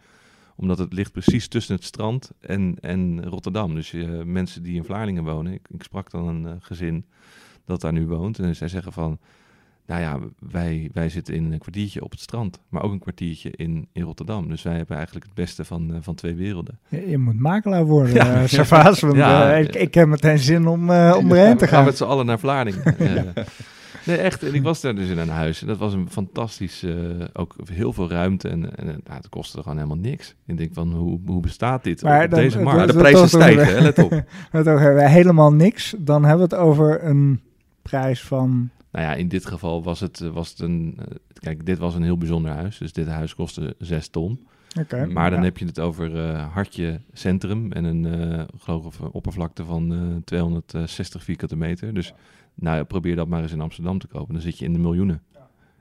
[0.57, 3.75] Omdat het ligt precies tussen het strand en, en Rotterdam.
[3.75, 5.53] Dus eh, mensen die in Vlaardingen wonen.
[5.53, 7.05] Ik, sprak dan een gezin
[7.65, 8.39] dat daar nu woont.
[8.39, 9.19] En zij zeggen van.
[9.89, 10.19] Nou ja,
[10.51, 12.61] wij, wij zitten in een kwartiertje op het strand.
[12.69, 14.49] Maar ook een kwartiertje in, in Rotterdam.
[14.49, 16.79] Dus wij hebben eigenlijk het beste van, eh, van twee werelden.
[16.89, 18.41] Je, je moet makelaar worden, Ja.
[18.41, 18.47] ja.
[18.47, 19.01] Servaas.
[19.01, 19.53] Want Ja.
[19.53, 21.85] eh, ik, ik heb meteen zin om, eh om erheen te We gaan gaan.
[21.85, 22.83] met z'n allen naar Vlaardingen.
[22.99, 23.45] Eh,
[24.07, 24.43] Nee, echt.
[24.43, 25.61] En ik was daar dus in een huis.
[25.61, 26.95] En dat was een fantastisch, eh,
[27.33, 28.49] ook heel veel ruimte.
[28.49, 30.35] En, en nou, het kostte gewoon helemaal niks.
[30.47, 32.79] Ik denk van, hoe, hoe bestaat dit Maar op dan- deze het markt?
[32.79, 34.13] Maar de dat- prijzen stijgen, hè, let op.
[34.13, 35.95] Ook hebben we helemaal niks.
[35.99, 37.41] Dan hebben we het over een
[37.83, 38.71] prijs van...
[38.93, 40.95] Nou ja, in dit geval was het, eh, was het een...
[40.99, 42.79] eh, kijk, dit was een heel bijzonder huis.
[42.79, 44.47] Dus dit huis kostte 6 ton.
[44.81, 45.07] Oké.
[45.07, 45.45] Maar dan ja.
[45.45, 49.99] heb je het over eh, Hartje Centrum en een eh, geloof ik, oppervlakte van eh,
[50.25, 51.95] 260 vierkante meter.
[51.95, 52.13] Dus
[52.55, 54.33] nou, ja, probeer dat maar eens in Amsterdam te kopen.
[54.33, 55.23] Dan zit je in de miljoenen.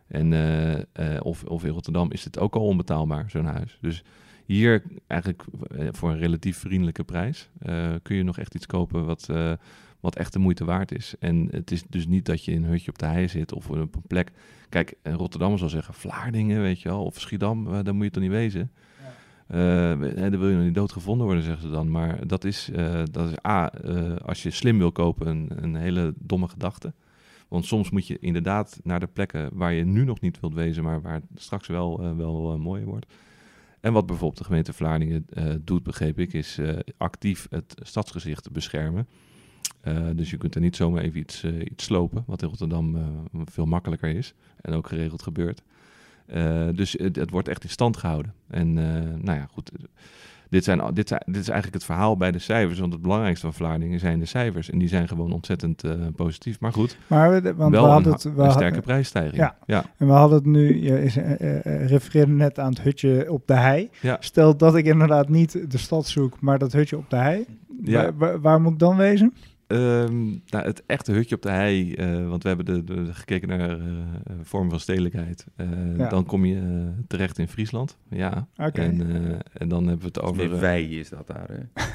[0.07, 0.85] En, eh, eh,
[1.21, 3.77] of, of in Rotterdam is het ook al onbetaalbaar, zo'n huis.
[3.81, 4.03] Dus
[4.45, 5.43] hier eigenlijk
[5.91, 9.51] voor een relatief vriendelijke prijs eh, kun je nog echt iets kopen wat, eh,
[9.99, 11.13] wat echt de moeite waard is.
[11.19, 13.69] En het is dus niet dat je in een hutje op de hei zit of
[13.69, 14.31] op een plek.
[14.69, 18.11] Kijk, eh, Rotterdam zal zeggen Vlaardingen, weet je wel, of Schiedam, eh, daar moet je
[18.11, 18.71] toch niet wezen.
[19.47, 19.57] Eh,
[20.15, 21.91] dan wil je nog niet doodgevonden worden, zeggen ze dan.
[21.91, 22.69] Maar dat is,
[23.11, 23.67] dat is A,
[24.25, 26.93] als je slim wil kopen, een, een hele domme gedachte.
[27.47, 30.83] Want soms moet je inderdaad naar de plekken waar je nu nog niet wilt wezen,
[30.83, 33.13] maar waar het straks wel, wel mooier wordt.
[33.79, 35.25] En wat bijvoorbeeld de gemeente Vlaardingen
[35.61, 36.59] doet, begreep ik, is
[36.97, 39.07] actief het stadsgezicht beschermen.
[39.87, 42.95] Eh, dus je kunt er niet zomaar even iets, eh, iets slopen, wat in Rotterdam
[42.95, 43.01] eh,
[43.45, 45.61] veel makkelijker is en ook geregeld gebeurt.
[46.75, 48.33] Dus het, het wordt echt in stand gehouden.
[48.49, 48.73] En
[49.23, 49.71] nou ja, goed.
[50.49, 52.79] Dit, zijn, dit, dit is eigenlijk het verhaal bij de cijfers.
[52.79, 54.69] Want het belangrijkste van Vlaardingen zijn de cijfers.
[54.69, 55.83] En die zijn gewoon ontzettend
[56.15, 56.59] positief.
[56.59, 58.23] Maar goed, Maar we, want wel we een, hadden het...
[58.23, 59.35] ha- We een sterke prijsstijging.
[59.35, 59.57] Ja.
[59.65, 59.83] ja.
[59.97, 61.15] En we hadden het nu, je is,
[61.87, 63.89] refereerde net aan het hutje op de hei.
[64.01, 64.17] Ja.
[64.19, 67.45] Stel dat ik inderdaad niet de stad zoek, maar dat hutje op de hei.
[67.83, 68.01] Ja.
[68.01, 69.33] Waar, waar- waar moet ik dan wezen?
[69.67, 73.47] Ehm, nou, het echte hutje op de hei, eh, want we hebben de, de- gekeken
[73.47, 73.77] naar eh
[74.41, 75.45] vormen van stedelijkheid.
[75.55, 76.09] Eh, Ja.
[76.09, 77.97] Dan kom je terecht in Friesland.
[78.09, 78.47] Ja.
[78.57, 78.81] Oké.
[78.81, 80.53] En, eh, en dan hebben we het over...
[80.53, 81.49] Eh, wij is dat daar.
[81.49, 81.87] Hè?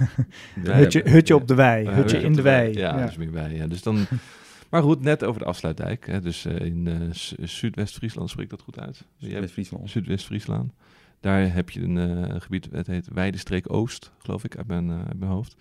[0.72, 1.40] Hutje, hebben- hutje ja.
[1.40, 2.72] op de wei, hutje in de wei.
[2.72, 3.06] Ja, Ja.
[3.06, 3.54] dus meer bij.
[3.54, 3.66] Ja.
[3.66, 4.04] Dus dan,
[4.70, 6.06] maar goed, net over de afsluitdijk.
[6.06, 6.20] Hè.
[6.20, 9.04] Dus in eh, Zu- Zuidwest-Friesland spreekt dat goed uit.
[9.16, 9.90] Je hebt West-Friesland.
[9.90, 10.72] Zuidwest-Friesland.
[11.20, 14.96] Daar heb je een eh, gebied, het heet Weidestreek Oost, geloof ik, uit mijn, eh,
[15.06, 15.56] uit mijn hoofd.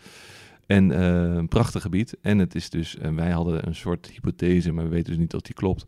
[0.72, 2.18] En eh, een prachtig gebied.
[2.22, 5.34] En het is dus, en wij hadden een soort hypothese, maar we weten dus niet
[5.34, 5.86] of die klopt.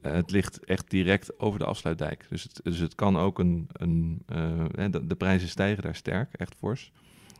[0.00, 2.26] Eh, het ligt echt direct over de afsluitdijk.
[2.28, 6.32] Dus het, dus het kan ook een, een eh, de, de prijzen stijgen daar sterk,
[6.32, 6.92] echt fors.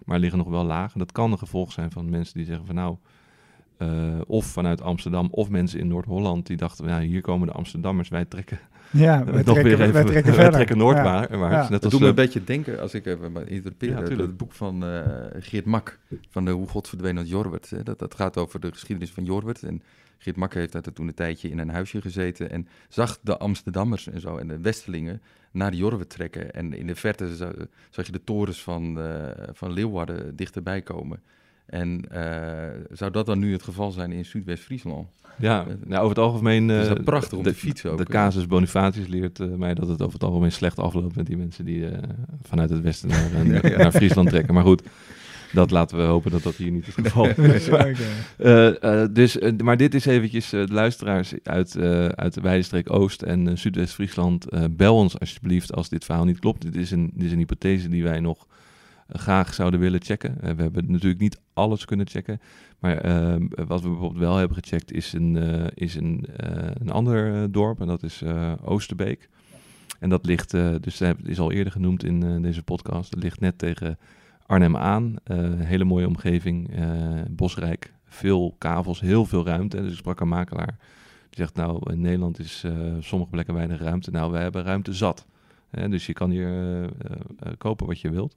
[0.05, 0.93] Maar liggen nog wel laag.
[0.93, 2.97] En dat kan een gevolg zijn van mensen die zeggen van nou,
[3.77, 8.09] eh, of vanuit Amsterdam, of mensen in Noord-Holland die dachten, ja, hier komen de Amsterdammers,
[8.09, 8.59] wij trekken
[8.91, 10.53] Ja, wij nog trekken, weer even, wij trekken wij verder.
[10.53, 10.83] trekken Ja.
[10.83, 11.33] noordwaarts.
[11.33, 11.69] Ja.
[11.71, 14.37] Net Dat doet me een eh, beetje denken, als ik even maar interpreteer, Ja, het-
[14.37, 15.01] boek van eh,
[15.39, 15.99] Geert Mak,
[16.31, 17.71] van de Hoe God verdween uit Jorwert.
[17.71, 17.83] Hè.
[17.83, 19.63] Dat, dat gaat over de geschiedenis van Jorwert.
[19.63, 19.83] En
[20.19, 24.09] Geert Mak heeft daar toen een tijdje in een huisje gezeten en zag de Amsterdammers
[24.09, 26.53] en zo en de Westelingen naar Jorwert trekken.
[26.55, 27.53] En in de verte za-
[27.91, 31.21] zag je de torens van, eh, van Leeuwarden dichterbij komen.
[31.67, 35.07] En eh, zou dat dan nu het geval zijn in Zuidwest-Friesland?
[35.39, 36.71] Ja, nou, over het algemeen...
[36.71, 39.75] is dat eh, prachtig om de, te fietsen ook, De casus Bonifatius leert eh, mij
[39.75, 41.99] dat het over het algemeen slecht afloopt met die mensen die eh,
[42.43, 44.55] vanuit het westen naar, naar, naar Friesland trekken.
[44.55, 44.83] Maar goed,
[45.53, 47.69] dat laten we hopen dat dat hier niet het geval is.
[48.39, 52.41] Eh, eh, dus, eh, maar dit is eventjes eh, de luisteraars uit, eh, uit de
[52.41, 54.49] Weidestreek Oost en eh, Zuidwest-Friesland.
[54.49, 56.63] eh, bel ons alsjeblieft als dit verhaal niet klopt.
[56.63, 58.53] Dit is een, dit is een hypothese die wij nog eh,
[59.09, 60.41] graag zouden willen checken.
[60.41, 62.41] Eh, we hebben natuurlijk niet alles kunnen checken.
[62.85, 63.37] Maar eh,
[63.67, 67.81] wat we bijvoorbeeld wel hebben gecheckt is een, eh, is een, eh, een ander dorp.
[67.81, 68.23] En dat is
[68.65, 69.29] Oosterbeek.
[69.99, 73.11] En dat ligt, dus dat is al eerder genoemd in deze podcast.
[73.11, 73.99] Dat ligt net tegen
[74.47, 75.17] Arnhem aan.
[75.59, 76.71] Hele mooie omgeving,
[77.31, 79.83] bosrijk, veel kavels, heel veel ruimte.
[79.83, 80.77] Dus ik sprak een makelaar.
[81.31, 82.65] Die zegt, nou, in Nederland is
[83.01, 84.11] sommige plekken weinig ruimte.
[84.11, 85.27] Nou, we hebben ruimte zat.
[85.71, 86.89] Dus je kan hier
[87.59, 88.37] kopen wat je wilt.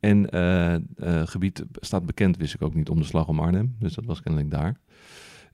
[0.00, 0.80] En eh, eh,
[1.24, 3.76] gebied staat bekend, wist ik ook niet, om de slag om Arnhem.
[3.78, 4.80] Dus dat was kennelijk daar.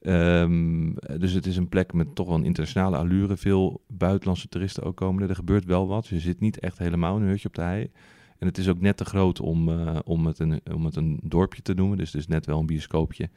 [0.00, 3.36] Ehm, dus het is een plek met toch wel een internationale allure.
[3.36, 5.34] Veel buitenlandse toeristen ook komen er.
[5.34, 6.06] Gebeurt wel wat.
[6.06, 7.90] Je zit niet echt helemaal een hutje op de hei.
[8.38, 11.20] En het is ook net te groot om, eh, om, het, een, om het een
[11.22, 11.98] dorpje te noemen.
[11.98, 13.30] Dus het is net wel een bioscoopje.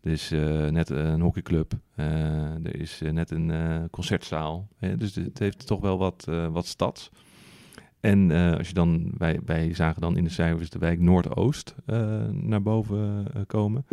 [0.00, 0.30] Er is
[0.70, 1.72] net een hockeyclub.
[1.94, 3.52] Er is net een
[3.90, 4.68] concertzaal.
[4.96, 7.10] Dus het heeft toch wel wat, wat stads.
[8.00, 11.74] En eh, als je dan, wij, wij zagen dan in de cijfers de wijk Noordoost
[11.86, 13.86] eh, naar boven eh, komen.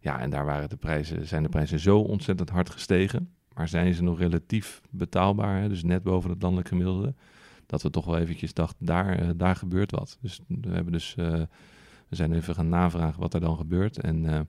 [0.00, 3.30] Ja, en daar waren de prijzen, zijn de prijzen zo ontzettend hard gestegen.
[3.54, 5.68] Maar zijn ze nog relatief betaalbaar, hè?
[5.68, 7.14] dus net boven het landelijk gemiddelde.
[7.66, 10.18] Dat we toch wel eventjes dachten, daar, daar gebeurt wat.
[10.20, 13.98] Dus we hebben dus, we zijn even gaan navragen wat er dan gebeurt.
[13.98, 14.48] En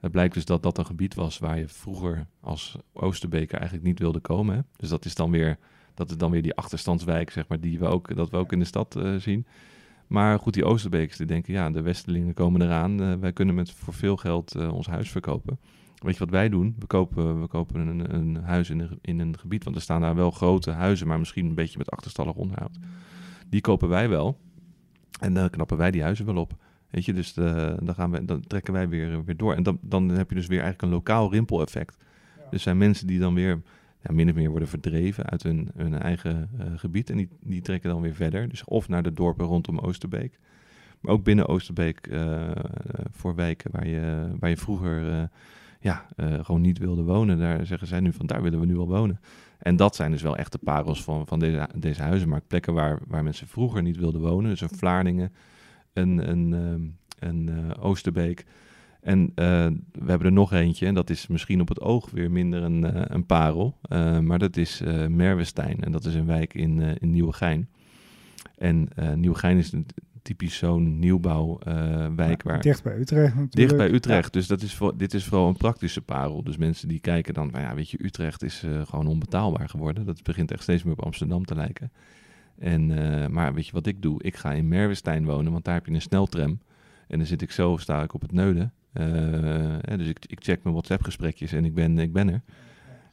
[0.00, 3.98] het blijkt dus dat dat een gebied was waar je vroeger als Oosterbeker eigenlijk niet
[3.98, 4.56] wilde komen.
[4.56, 4.60] Hè?
[4.76, 5.58] Dus dat is dan weer,
[5.96, 8.58] dat is dan weer die achterstandswijk, zeg maar, die we ook, dat we ook in
[8.58, 9.46] de stad eh, zien.
[10.06, 13.02] Maar goed, die Oosterbekers die denken, ja, de Westelingen komen eraan.
[13.02, 15.58] eh, wij kunnen met voor veel geld eh, ons huis verkopen.
[15.96, 16.76] Weet je wat wij doen?
[16.78, 20.00] We kopen, we kopen een, een huis in een, in een gebied, want er staan
[20.00, 22.78] daar wel grote huizen, maar misschien een beetje met achterstallig onderhoud.
[23.48, 24.38] Die kopen wij wel.
[25.20, 26.56] En dan knappen wij die huizen wel op.
[26.90, 29.54] Weet je, dus eh, dan, gaan we, dan trekken wij weer, weer door.
[29.54, 31.96] En dan, dan heb je dus weer eigenlijk een lokaal rimpeleffect.
[32.50, 33.62] Dus zijn mensen die dan weer
[34.06, 37.10] ja, min of meer worden verdreven uit hun, hun eigen eh, gebied.
[37.10, 38.48] En die, die trekken dan weer verder.
[38.48, 40.38] Dus of naar de dorpen rondom Oosterbeek.
[41.00, 42.50] Maar ook binnen Oosterbeek eh,
[43.10, 45.22] voor wijken waar je, waar je vroeger eh,
[45.80, 47.38] ja, eh, gewoon niet wilde wonen.
[47.38, 49.20] Daar zeggen zij nu van, daar willen we nu wel wonen.
[49.58, 52.46] En dat zijn dus wel echte parels van, van deze, deze huizenmarkt.
[52.46, 54.50] Plekken waar, waar mensen vroeger niet wilden wonen.
[54.50, 55.32] Dus een Vlaardingen,
[55.92, 58.44] een, een, ehm, een eh, Oosterbeek.
[59.06, 62.30] En eh, we hebben er nog eentje, en dat is misschien op het oog weer
[62.30, 63.78] minder een, eh, een parel.
[63.82, 67.68] eh, maar dat is Merwestein, en dat is een wijk in, in Nieuwegein.
[68.58, 69.86] En Nieuwegein is een
[70.22, 72.60] typisch zo'n nieuwbouwwijk waar...
[72.60, 73.54] Dicht bij Utrecht natuurlijk.
[73.54, 74.32] Dicht bij Utrecht.
[74.32, 76.42] Dus dat is voor, dit is vooral een praktische parel.
[76.44, 80.06] Dus mensen die kijken dan, ja, weet je, Utrecht is gewoon onbetaalbaar geworden.
[80.06, 81.92] Dat begint echt steeds meer op Amsterdam te lijken.
[82.58, 82.86] En,
[83.32, 84.22] maar weet je wat ik doe?
[84.22, 86.58] Ik ga in Merwestein wonen, want daar heb je een sneltram.
[87.08, 88.72] En dan zit ik zo, sta ik op het neuden.
[88.96, 92.40] Eh, dus ik, check mijn WhatsApp-gesprekjes en ik ben, ik ben er.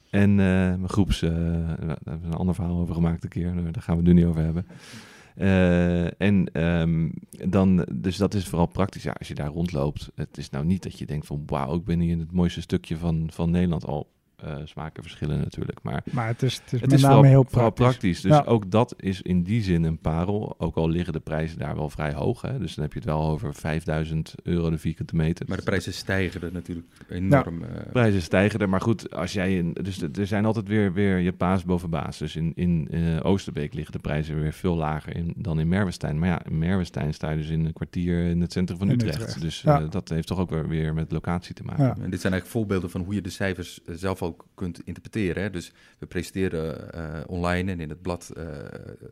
[0.10, 3.54] En eh, mijn groeps, eh, daar hebben we een ander verhaal over gemaakt een keer.
[3.54, 4.66] Daar gaan we het nu niet over hebben.
[5.36, 7.10] Eh, en ehm,
[7.50, 9.04] dan, dus dat is vooral praktisch.
[9.04, 11.86] Ja, als je daar rondloopt, het is nou niet dat je denkt van wauw, ik
[11.86, 14.12] ben hier in het mooiste stukje van, van Nederland al.
[14.44, 17.32] Eh, smaken verschillen natuurlijk, maar Maar het is, het is het met is name vooral,
[17.32, 18.22] heel vooral praktisch.
[18.22, 18.44] Dus Ja.
[18.46, 20.56] ook dat is in die zin een parel.
[20.58, 22.42] Ook al liggen de prijzen daar wel vrij hoog.
[22.42, 22.60] Hè?
[22.60, 25.46] Dus dan heb je het wel over 5000 euro de vierkante meter.
[25.48, 27.64] Maar de prijzen stijgen er natuurlijk enorm.
[27.64, 28.70] eh, prijzen stijgen er.
[28.70, 31.90] Maar goed, als jij in, dus de- er zijn altijd weer, weer je paas boven
[31.90, 32.18] baas.
[32.18, 36.20] Dus in, in eh, Oosterbeek liggen de prijzen weer veel lager in, dan in Merwestein.
[36.20, 39.16] Maar ja, in Merwestein sta je dus in een kwartier in het centrum van Utrecht.
[39.22, 39.82] Utrecht, Dus ja.
[39.82, 41.84] eh, dat heeft toch ook weer, weer met locatie te maken.
[41.84, 41.90] Ja.
[42.02, 45.44] En dit zijn eigenlijk voorbeelden van hoe je de cijfers zelf ook kunt interpreteren.
[45.44, 45.50] Hè?
[45.50, 48.46] Dus we presenteren eh, online en in het blad eh,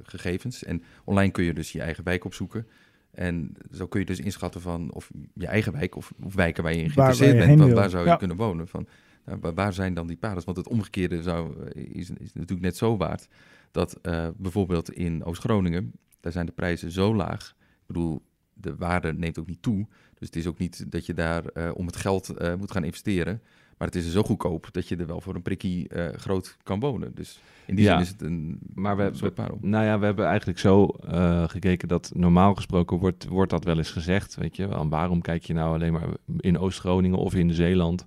[0.03, 0.63] gegevens.
[0.63, 2.67] En online kun je dus je eigen wijk opzoeken.
[3.11, 6.73] En zo kun je dus inschatten van of je eigen wijk of, of wijken waar
[6.73, 8.15] je in Waar- waar geïnteresseerd je bent, waar, zou je Ja.
[8.15, 8.67] kunnen wonen.
[8.67, 8.87] Van,
[9.25, 10.43] nou, waar, zijn dan die parels?
[10.45, 13.27] Want het omgekeerde zou, eh, is, is natuurlijk net zo waard.
[13.71, 13.99] Dat
[14.37, 17.55] bijvoorbeeld in Oost-Groningen, daar zijn de prijzen zo laag.
[17.59, 18.21] Ik bedoel,
[18.53, 19.87] de waarde neemt ook niet toe.
[20.13, 23.41] Dus het is ook niet dat je daar om het geld moet gaan investeren.
[23.81, 26.79] Maar het is zo goedkoop dat je er wel voor een prikkie eh, groot kan
[26.79, 27.11] wonen.
[27.15, 27.91] Dus in die Ja.
[27.91, 29.57] zin is het een Maar we, soort parel.
[29.61, 33.77] nou ja, we hebben eigenlijk zo eh, gekeken dat normaal gesproken wordt, wordt dat wel
[33.77, 34.35] eens gezegd.
[34.35, 36.07] Weet je, wel, waarom kijk je nou alleen maar
[36.39, 38.05] in Oost-Groningen of in Zeeland?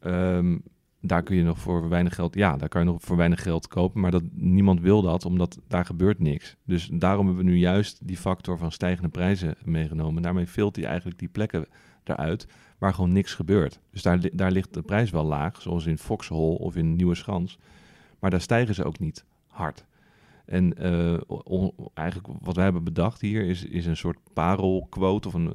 [0.00, 0.56] Ehm,
[1.00, 3.68] daar kun je nog voor weinig geld, ja, daar kan je nog voor weinig geld
[3.68, 6.56] kopen, maar dat, niemand wil dat, omdat daar gebeurt niks.
[6.64, 10.22] Dus daarom hebben we nu juist die factor van stijgende prijzen meegenomen.
[10.22, 11.66] Daarmee vult hij eigenlijk die plekken
[12.04, 12.46] eruit
[12.78, 13.80] waar gewoon niks gebeurt.
[13.90, 17.58] Dus daar, daar ligt de prijs wel laag, zoals in Foxhol of in Nieuwe Schans,
[18.18, 19.84] maar daar stijgen ze ook niet hard.
[20.50, 21.18] En uh,
[21.94, 25.52] eigenlijk wat wij hebben bedacht hier is, is een soort parelquote of een,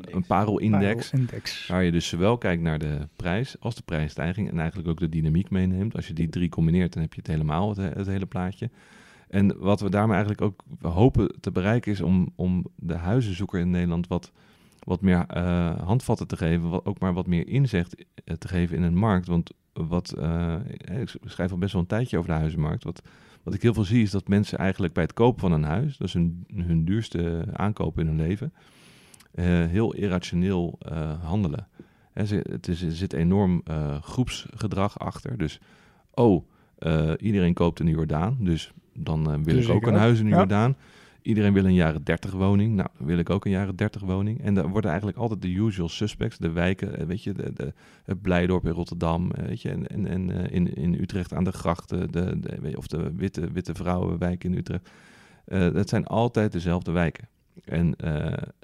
[0.00, 1.10] een parelindex.
[1.10, 1.26] Parel
[1.68, 5.08] waar je dus zowel kijkt naar de prijs als de prijsstijging en eigenlijk ook de
[5.08, 5.96] dynamiek meeneemt.
[5.96, 8.70] Als je die drie combineert, dan heb je het helemaal, het, het hele plaatje.
[9.28, 13.70] En wat we daarmee eigenlijk ook hopen te bereiken is om, om de huizenzoeker in
[13.70, 14.32] Nederland wat,
[14.78, 18.04] wat meer uh, handvatten te geven, wat, ook maar wat meer inzicht
[18.38, 19.26] te geven in een markt.
[19.26, 20.54] Want wat, uh,
[21.00, 23.02] ik schrijf al best wel een tijdje over de huizenmarkt, wat
[23.46, 25.96] wat ik heel veel zie is dat mensen eigenlijk bij het kopen van een huis,
[25.96, 28.52] dat is hun, hun duurste aankoop in hun leven,
[29.34, 31.68] uh, heel irrationeel uh, handelen.
[32.26, 35.38] Ze, het is, er zit enorm uh, groepsgedrag achter.
[35.38, 35.60] Dus,
[36.14, 36.44] oh,
[37.18, 40.36] iedereen koopt een Jordaan, dus dan wil dus ik ook een huis in ja.
[40.36, 40.76] Jordaan.
[41.26, 42.74] Iedereen wil een jaren 30 woning.
[42.74, 44.42] Nou, dan wil ik ook een jaren 30 woning.
[44.42, 47.72] En dan worden eigenlijk altijd de usual suspects, de wijken, eh, weet je, de, de,
[48.04, 51.44] het Blijdorp in Rotterdam, eh, weet je, en, en, en uh, in, in Utrecht aan
[51.44, 54.90] de grachten, de, de, of de witte, witte vrouwenwijk in Utrecht.
[55.44, 57.28] Dat zijn altijd dezelfde wijken.
[57.64, 57.96] En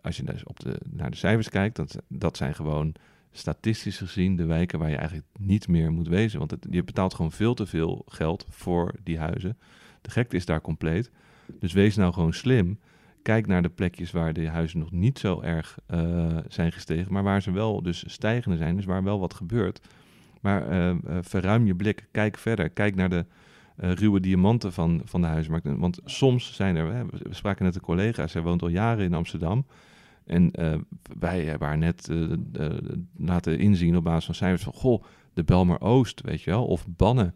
[0.02, 2.94] als je dus op de, naar de cijfers kijkt, dat, dat zijn gewoon
[3.32, 6.38] statistisch gezien de wijken waar je eigenlijk niet meer moet wezen.
[6.38, 9.58] Want je betaalt gewoon veel te veel geld voor die huizen.
[10.00, 11.10] De gekte is daar compleet.
[11.58, 12.78] Dus wees nou gewoon slim.
[13.22, 17.22] Kijk naar de plekjes waar de huizen nog niet zo erg uh, zijn gestegen, maar
[17.22, 19.80] waar ze wel dus stijgende zijn, dus waar wel wat gebeurt.
[20.40, 23.26] Maar uh, uh, verruim je blik, kijk verder, kijk naar de
[23.76, 25.66] ruwe diamanten van, van de huismarkt.
[25.76, 29.66] Want soms zijn er, we spraken net een collega, zij woont al jaren in Amsterdam.
[30.26, 30.50] En
[31.18, 32.08] wij waren net
[33.16, 36.86] laten inzien op basis van cijfers van, goh, de Belmer Oost, weet je wel, of
[36.88, 37.34] Bannen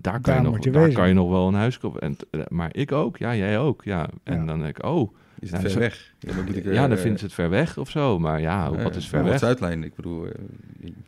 [0.00, 2.00] daar, kan, je nog, je daar kan je nog wel een huis kopen.
[2.00, 3.84] En, eh, maar ik ook, ja, jij ook.
[3.84, 4.08] Ja.
[4.22, 4.44] En ja.
[4.44, 5.14] dan denk ik, oh.
[5.38, 6.14] Is het nou, ver weg?
[6.18, 8.18] Ja, dan, ik, ja, dan vinden ze het ver weg of zo.
[8.18, 9.38] Maar ja, wat is ver weg?
[9.38, 10.26] Zuidlijn, ik bedoel,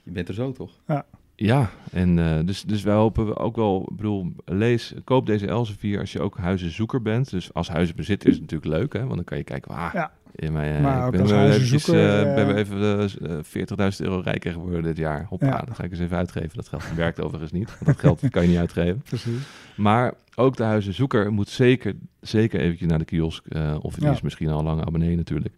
[0.02, 0.72] je bent er zo toch?
[0.86, 1.06] Ja.
[1.36, 6.00] Ja, en uh, dus, dus wij hopen ook wel, ik bedoel, lees, koop deze Elsevier
[6.00, 7.30] als je ook huizenzoeker bent.
[7.30, 10.12] Dus als huizenbezitter is het natuurlijk leuk, hè, want dan kan je kijken, ah, ja.
[10.34, 11.94] Ja, maar, uh, maar ik ben, eventjes, uh,
[12.34, 13.10] ben even
[13.44, 15.26] 40.000 euro rijker geworden dit jaar.
[15.28, 15.62] Hoppa, ja.
[15.62, 16.50] dan ga ik eens even uitgeven.
[16.54, 17.70] Dat geld werkt overigens niet.
[17.70, 19.02] Want dat geld kan je niet uitgeven.
[19.08, 19.46] Precies.
[19.76, 23.44] Maar ook de huizenzoeker moet zeker, zeker eventjes naar de kiosk.
[23.80, 24.12] of die ja.
[24.12, 25.54] is misschien al lang abonnee natuurlijk.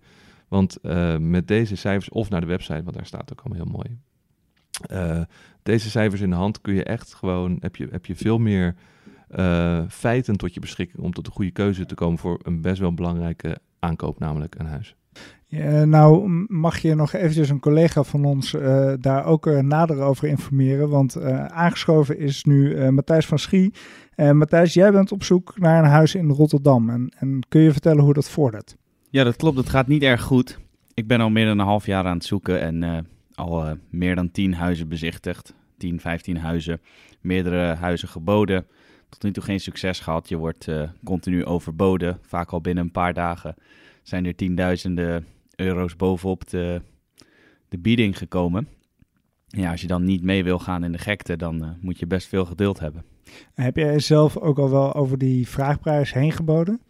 [0.48, 0.78] Want
[1.18, 3.98] met deze cijfers, of naar de website, want daar staat ook allemaal heel mooi.
[4.92, 5.20] Uh,
[5.62, 8.74] deze cijfers in de hand kun je echt gewoon, heb je, heb je veel meer
[9.36, 12.80] uh, feiten tot je beschikking om tot een goede keuze te komen voor een best
[12.80, 14.96] wel belangrijke aankoop, namelijk een huis.
[15.46, 20.00] Ja, nou, mag je nog eventjes een collega van ons uh, daar ook uh, nader
[20.00, 20.88] over informeren?
[20.88, 23.72] Want aangeschoven is nu Matthijs van Schie.
[24.16, 26.90] Matthijs, jij bent op zoek naar een huis in Rotterdam.
[26.90, 28.76] En, en kun je vertellen hoe dat vordert?
[29.10, 29.56] Ja, dat klopt.
[29.56, 30.58] Het gaat niet erg goed.
[30.94, 33.06] Ik ben al meer dan een half jaar aan het zoeken en
[33.38, 35.54] al uh, meer dan 10 huizen bezichtigd.
[35.76, 36.80] 10, 15 huizen,
[37.20, 38.66] meerdere huizen geboden.
[39.08, 40.28] Tot nu toe geen succes gehad.
[40.28, 42.18] Je wordt uh, continu overboden.
[42.22, 43.54] Vaak al binnen een paar dagen
[44.02, 46.82] zijn er tienduizenden euro's bovenop de,
[47.68, 48.68] de bieding gekomen.
[49.46, 52.06] Ja, als je dan niet mee wil gaan in de gekte, dan uh, moet je
[52.06, 53.04] best veel geduld hebben.
[53.54, 56.80] Heb jij zelf ook al wel over die vraagprijs heen geboden?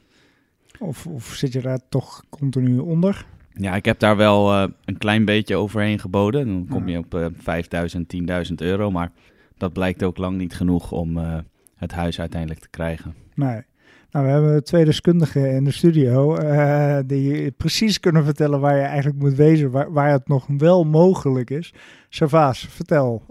[0.79, 3.27] Of, of zit je daar toch continu onder?
[3.59, 6.47] Ja, ik heb daar wel uh, een klein beetje overheen geboden.
[6.47, 8.15] Dan kom je op uh, 5000,
[8.49, 8.91] 10.000 euro.
[8.91, 9.13] Maar
[9.57, 11.39] dat blijkt ook lang niet genoeg om uh,
[11.77, 13.15] het huis uiteindelijk te krijgen.
[13.35, 13.63] Nee.
[14.11, 18.83] Nou, we hebben twee deskundigen in de studio uh, die precies kunnen vertellen waar je
[18.83, 21.75] eigenlijk moet wezen, waar, waar het nog wel mogelijk is.
[22.09, 23.23] Servaas, vertel.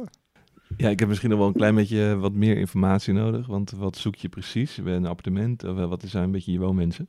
[0.78, 3.98] Ja, ik heb misschien nog wel een klein beetje wat meer informatie nodig, want wat
[3.98, 4.78] zoek je precies?
[4.78, 7.08] Een appartement of wat zijn een beetje je woonmensen?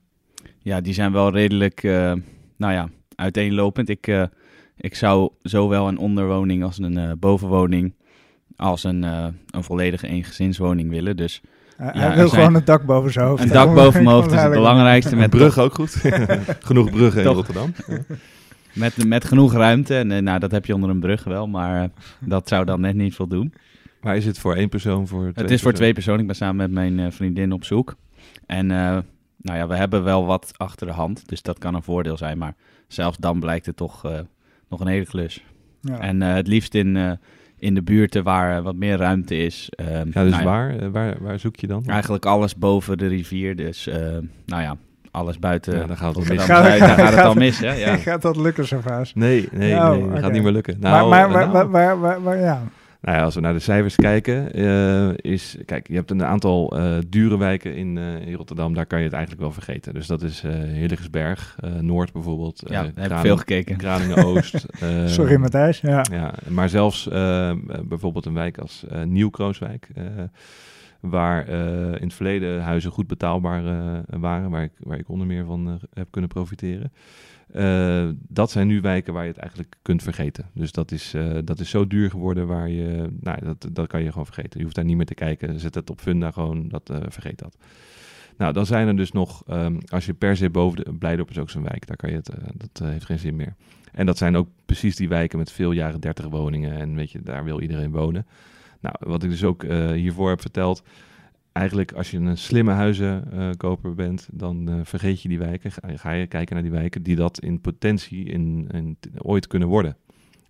[0.58, 2.12] Ja, die zijn wel redelijk, uh,
[2.56, 3.88] nou ja, uiteenlopend.
[3.88, 4.22] Ik, uh,
[4.76, 7.92] ik zou zowel een onderwoning als een uh, bovenwoning
[8.56, 11.16] als een, uh, een volledige eengezinswoning willen.
[11.16, 11.40] Dus
[11.78, 13.42] ja, hij wil gewoon een dak boven zijn hoofd.
[13.42, 15.16] Een dak boven mijn hoofd is het belangrijkste.
[15.16, 15.90] Met brug ook goed.
[16.60, 17.74] genoeg bruggen in Rotterdam.
[18.72, 19.96] met, met genoeg ruimte.
[19.96, 21.88] En nou, dat heb je onder een brug wel, maar
[22.20, 23.54] dat zou dan net niet voldoen.
[24.00, 25.08] Maar is het voor één persoon?
[25.08, 26.20] Voor twee het is voor twee personen.
[26.20, 27.96] Ik ben samen met mijn vriendin op zoek.
[28.46, 32.16] En nou ja, we hebben wel wat achter de hand, dus dat kan een voordeel
[32.16, 32.38] zijn.
[32.38, 32.54] Maar
[32.88, 34.18] zelfs dan blijkt het toch uh,
[34.68, 35.44] nog een hele klus.
[35.80, 35.98] Ja.
[35.98, 37.12] En uh, het liefst in, uh,
[37.58, 39.68] in de buurten waar wat meer ruimte is.
[39.70, 41.84] Ehm, ja, dus nou waar, waar, waar zoek je dan?
[41.86, 43.56] Eigenlijk alles boven de rivier.
[43.56, 43.88] Dus
[44.46, 44.76] nou ja,
[45.10, 45.78] alles buiten.
[45.78, 46.42] Ja, dan gaat het, mis.
[46.42, 47.58] Gaat, dan, dan gaat het al mis.
[47.58, 47.72] Hè?
[47.72, 47.96] Ja.
[48.08, 49.14] gaat dat lukken, zo vaas?
[49.14, 50.20] Nee, nee, nou, nee okay.
[50.20, 50.76] gaat niet meer lukken.
[50.80, 52.62] Nou, maar, nou, waar, waar, waar, ja.
[53.00, 55.56] Nou ja, als we naar de cijfers kijken, eh, is...
[55.64, 58.74] Kijk, je hebt een aantal eh, dure wijken in, eh, in Rotterdam.
[58.74, 59.94] Daar kan je het eigenlijk wel vergeten.
[59.94, 62.62] Dus dat is eh Hillegersberg, eh, Noord bijvoorbeeld.
[62.66, 63.76] Ja, eh, heb ik veel gekeken.
[63.76, 64.54] Kralingen-Oost.
[64.80, 65.80] eh, Sorry Matthijs.
[65.80, 66.04] Ja.
[66.10, 67.52] Ja, maar zelfs eh,
[67.84, 69.88] bijvoorbeeld een wijk als eh Nieuw-Krooswijk...
[71.00, 74.50] waar eh, in het verleden huizen goed betaalbaar eh, waren...
[74.50, 76.92] Waar ik, waar ik onder meer van eh, heb kunnen profiteren...
[78.28, 80.50] Dat zijn nu wijken waar je het eigenlijk kunt vergeten.
[80.52, 83.08] Dus dat is, dat is zo duur geworden waar je...
[83.20, 84.58] Nou, dat, dat kan je gewoon vergeten.
[84.58, 85.60] Je hoeft daar niet meer te kijken.
[85.60, 87.56] Zet het op Funda gewoon, dat, vergeet dat.
[88.36, 89.42] Nou, dan zijn er dus nog...
[89.46, 90.92] ehm, als je per se boven de...
[90.92, 91.86] Blijdorp is ook zo'n wijk.
[91.86, 92.30] Daar kan je het...
[92.54, 93.54] dat heeft geen zin meer.
[93.92, 96.78] En dat zijn ook precies die wijken met veel jaren 30 woningen.
[96.78, 98.26] En weet je, daar wil iedereen wonen.
[98.80, 100.82] Nou, wat ik dus ook eh, hiervoor heb verteld.
[101.52, 105.72] Eigenlijk als je een slimme huizenkoper bent, dan eh, vergeet je die wijken.
[105.72, 108.68] Ga, je kijken naar die wijken die dat in potentie in,
[109.18, 109.96] ooit kunnen worden.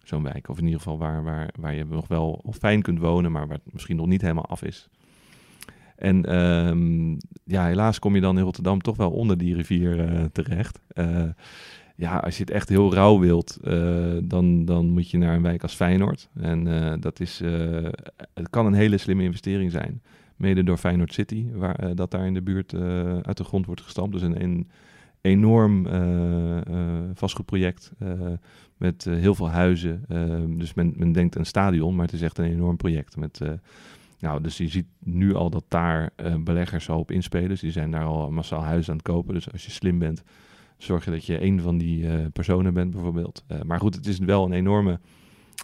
[0.02, 0.48] Zo'n wijk.
[0.48, 3.58] Of in ieder geval waar, waar, waar je nog wel fijn kunt wonen, maar waar
[3.64, 4.88] het misschien nog niet helemaal af is.
[5.98, 7.10] En ehm,
[7.44, 10.80] ja, helaas kom je dan in Rotterdam toch wel onder die rivier eh, terecht.
[10.88, 11.24] Eh,
[11.98, 15.42] ja, als je het echt heel rauw wilt, eh, dan, dan moet je naar een
[15.42, 16.28] wijk als Feyenoord.
[16.34, 17.88] En eh, dat is, eh,
[18.34, 20.02] het kan een hele slimme investering zijn.
[20.36, 22.74] Mede door Feyenoord City, waar, dat daar in de buurt
[23.22, 24.12] uit de grond wordt gestampt.
[24.12, 24.68] Dus een, een
[25.20, 25.86] enorm
[27.14, 27.92] vastgoedproject
[28.76, 30.04] met heel veel huizen.
[30.08, 33.16] Eh, dus men, men denkt een stadion, maar het is echt een enorm project.
[33.16, 33.40] Met,
[34.18, 37.48] nou, dus je ziet nu al dat daar beleggers al op inspelen.
[37.48, 39.34] Dus die zijn daar al massaal huizen aan het kopen.
[39.34, 40.22] Dus als je slim bent,
[40.78, 43.44] zorg je dat je een van die eh, personen bent bijvoorbeeld.
[43.46, 45.00] Eh, maar goed, het is wel een enorme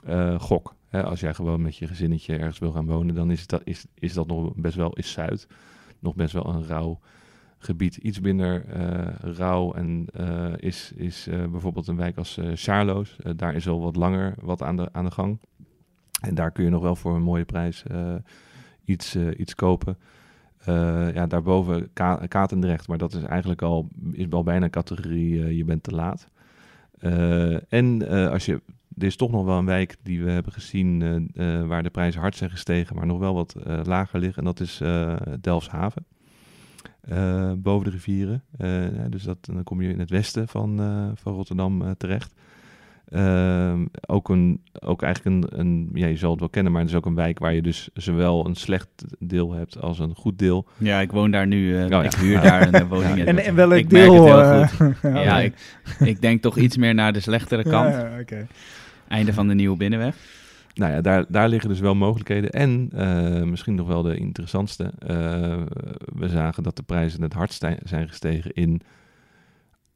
[0.04, 0.74] eh, gok.
[0.88, 1.04] Hè?
[1.04, 4.12] Als jij gewoon met je gezinnetje ergens wil gaan wonen, dan is dat, is, is
[4.12, 5.46] dat nog best wel, is Zuid
[5.98, 7.00] nog best wel een rauw
[7.58, 7.96] gebied.
[7.96, 8.64] Iets minder
[9.20, 10.06] rauw en
[10.56, 13.16] is, is bijvoorbeeld een wijk als Charloes.
[13.36, 15.38] Daar is al wat langer wat aan de, aan de gang.
[16.20, 17.84] En daar kun je nog wel voor een mooie prijs
[18.84, 19.98] iets, iets kopen.
[20.64, 25.56] Eh, ja, daarboven Ka Katendrecht, maar dat is eigenlijk al, is wel bijna categorie eh,
[25.56, 26.28] je bent te laat.
[26.98, 28.60] Eh, en als je,
[28.98, 31.30] er is toch nog wel een wijk die we hebben gezien
[31.66, 34.38] waar de prijzen hard zijn gestegen, maar nog wel wat lager liggen.
[34.38, 34.82] En dat is
[35.40, 36.06] Delfshaven,
[37.56, 38.42] boven de rivieren.
[39.10, 40.76] Dus dat, dan kom je in het westen van,
[41.14, 42.34] van Rotterdam terecht.
[43.08, 46.90] Ehm, ook, een, ook eigenlijk een, een, ja, je zal het wel kennen, maar het
[46.90, 50.38] is ook een wijk waar je dus zowel een slecht deel hebt als een goed
[50.38, 50.66] deel.
[50.78, 51.76] Ja, ik woon daar nu.
[51.76, 52.02] eh, ja.
[52.02, 53.16] Ik huur daar een eh, woning.
[53.16, 53.26] Ja, in.
[53.26, 54.26] En, en welk ik merk deel?
[54.36, 55.12] het heel eh, goed.
[55.24, 55.54] ja, ik,
[55.98, 57.94] ik denk toch iets meer naar de slechtere kant.
[58.20, 58.46] Oké.
[59.08, 60.16] Einde van de nieuwe binnenweg.
[60.74, 62.50] Nou ja, daar, daar liggen dus wel mogelijkheden.
[62.50, 64.92] En eh, misschien nog wel de interessantste.
[64.98, 65.62] eh,
[66.14, 68.80] we zagen dat de prijzen het hardst zijn gestegen in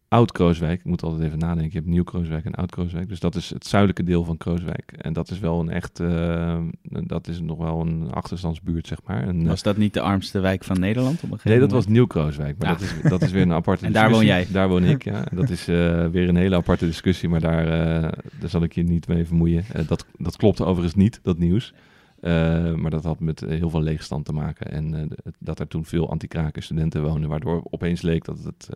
[0.08, 0.78] Oud-Krooswijk.
[0.78, 1.70] Ik moet altijd even nadenken.
[1.72, 3.08] Je hebt Nieuw-Krooswijk en Oud-Krooswijk.
[3.08, 4.92] Dus dat is het zuidelijke deel van Krooswijk.
[4.92, 6.00] En dat is wel een echt...
[6.00, 9.44] eh, dat is nog wel een achterstandsbuurt, zeg maar.
[9.44, 11.86] Was dat niet de armste wijk van Nederland op een gegeven Nee, dat was?
[11.86, 12.58] Nieuw-Krooswijk.
[12.58, 12.74] Maar Ja.
[12.74, 14.44] dat, is, dat is weer een aparte En daar woon discussie.
[14.52, 14.60] jij.
[14.60, 15.24] Daar woon ik, ja.
[15.40, 18.82] Dat is eh, weer een hele aparte discussie, maar daar, eh, daar zal ik je
[18.82, 19.64] niet mee vermoeien.
[19.86, 21.74] Dat, dat klopte overigens niet, dat nieuws.
[22.20, 24.70] Eh, maar dat had met eh, heel veel leegstand te maken.
[24.70, 28.68] En eh, dat er toen veel anti-kraken studenten woonden, waardoor opeens leek dat het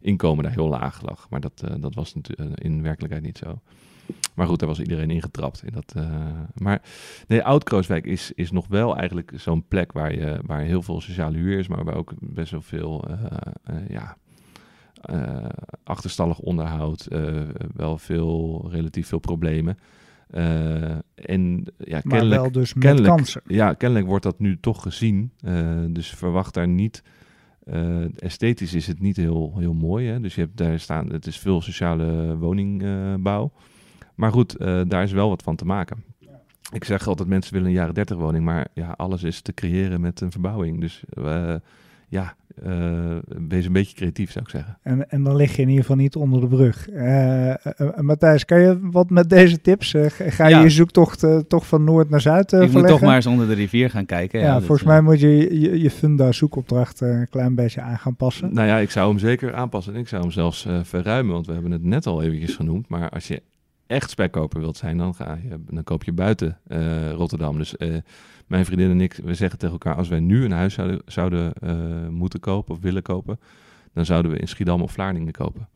[0.00, 1.26] inkomen daar heel laag lag.
[1.30, 3.60] Maar dat, dat was natuurlijk in werkelijkheid niet zo.
[4.34, 5.62] Maar goed, daar was iedereen ingetrapt.
[5.64, 5.94] In dat,
[6.54, 6.82] maar
[7.28, 11.36] nee, Oud-Krooswijk is, is nog wel eigenlijk zo'n plek waar, je, waar heel veel sociale
[11.36, 13.04] huur is, maar waar ook best wel veel
[13.88, 14.16] ja,
[15.84, 17.08] achterstallig onderhoud,
[17.74, 19.78] wel veel, relatief veel problemen.
[20.30, 20.82] Eh,
[21.14, 23.40] en ja, Maar kennelijk, wel dus met kennelijk- kansen.
[23.46, 25.30] ja, kennelijk wordt dat nu toch gezien.
[25.40, 27.02] Eh, dus verwacht daar niet.
[27.64, 30.08] eh, esthetisch is het niet heel, heel mooi.
[30.08, 30.20] Hè?
[30.20, 31.12] Dus je hebt daar staan.
[31.12, 33.52] Het is veel sociale woningbouw.
[34.14, 34.58] maar goed,
[34.88, 36.04] daar is wel wat van te maken.
[36.72, 38.44] Ik zeg altijd: mensen willen een jaren 30 woning.
[38.44, 40.80] Maar ja, alles is te creëren met een verbouwing.
[40.80, 41.04] Dus
[42.08, 43.16] ja, eh,
[43.48, 44.78] wees een beetje creatief, zou ik zeggen.
[44.82, 46.88] En, en dan lig je in ieder geval niet onder de brug.
[46.88, 47.54] Eh,
[48.00, 49.94] Matthijs, kan je wat met deze tips?
[49.94, 50.62] Eh, ga je Ja.
[50.62, 52.98] je zoektocht eh, toch van noord naar zuid eh ik moet verleggen?
[52.98, 54.40] toch maar eens onder de rivier gaan kijken.
[54.40, 58.54] Ja, volgens mij moet je je, je funda zoekopdracht een klein beetje aan gaan passen.
[58.54, 59.94] Nou ja, ik zou hem zeker aanpassen.
[59.94, 62.88] En ik zou hem zelfs eh, verruimen, want we hebben het net al eventjes genoemd.
[62.88, 63.42] Maar als je
[63.86, 67.58] echt spekkoper wilt zijn, dan, ga je, dan koop je buiten eh, Rotterdam.
[67.58, 67.94] Dus eh,
[68.46, 69.96] mijn vriendin en ik, we zeggen tegen elkaar...
[69.96, 73.40] als wij nu een huis zouden, zouden eh, moeten kopen of willen kopen...
[73.92, 75.68] dan zouden we in Schiedam of Vlaardingen kopen.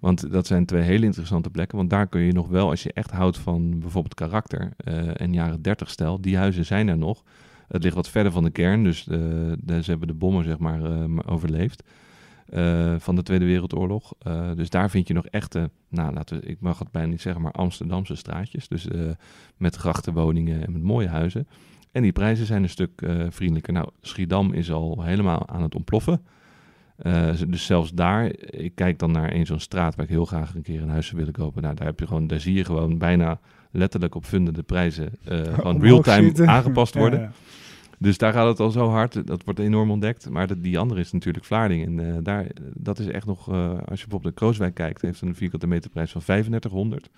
[0.00, 1.76] Want dat zijn twee hele interessante plekken.
[1.78, 5.32] Want daar kun je nog wel, als je echt houdt van bijvoorbeeld karakter eh, en
[5.32, 6.20] jaren 30 stijl...
[6.20, 7.22] die huizen zijn er nog.
[7.68, 9.18] Het ligt wat verder van de kern, dus eh,
[9.66, 10.80] ze hebben de bommen zeg maar
[11.26, 11.82] overleefd.
[12.98, 14.12] van de Tweede Wereldoorlog.
[14.54, 17.42] Dus daar vind je nog echte, nou, laten we, ik mag het bijna niet zeggen,
[17.42, 18.68] maar Amsterdamse straatjes.
[18.68, 18.88] Dus
[19.56, 21.46] met grachtenwoningen en met mooie huizen.
[21.94, 23.72] En die prijzen zijn een stuk eh, vriendelijker.
[23.72, 26.20] Nou, Schiedam is al helemaal aan het ontploffen.
[26.96, 30.54] Eh, dus zelfs daar, ik kijk dan naar een zo'n straat waar ik heel graag
[30.54, 31.62] een keer een huis zou willen kopen.
[31.62, 33.40] Nou, daar, heb je gewoon, daar zie je gewoon bijna
[33.70, 37.20] letterlijk op fundende prijzen eh, gewoon real-time aangepast worden.
[37.20, 37.32] ja.
[37.98, 39.26] Dus daar gaat het al zo hard.
[39.26, 40.30] Dat wordt enorm ontdekt.
[40.30, 41.98] Maar de- die andere is natuurlijk Vlaardingen.
[42.00, 45.66] En daar, dat is echt nog, als je bijvoorbeeld naar Krooswijk kijkt, heeft een vierkante
[45.66, 47.10] meterprijs van 3500.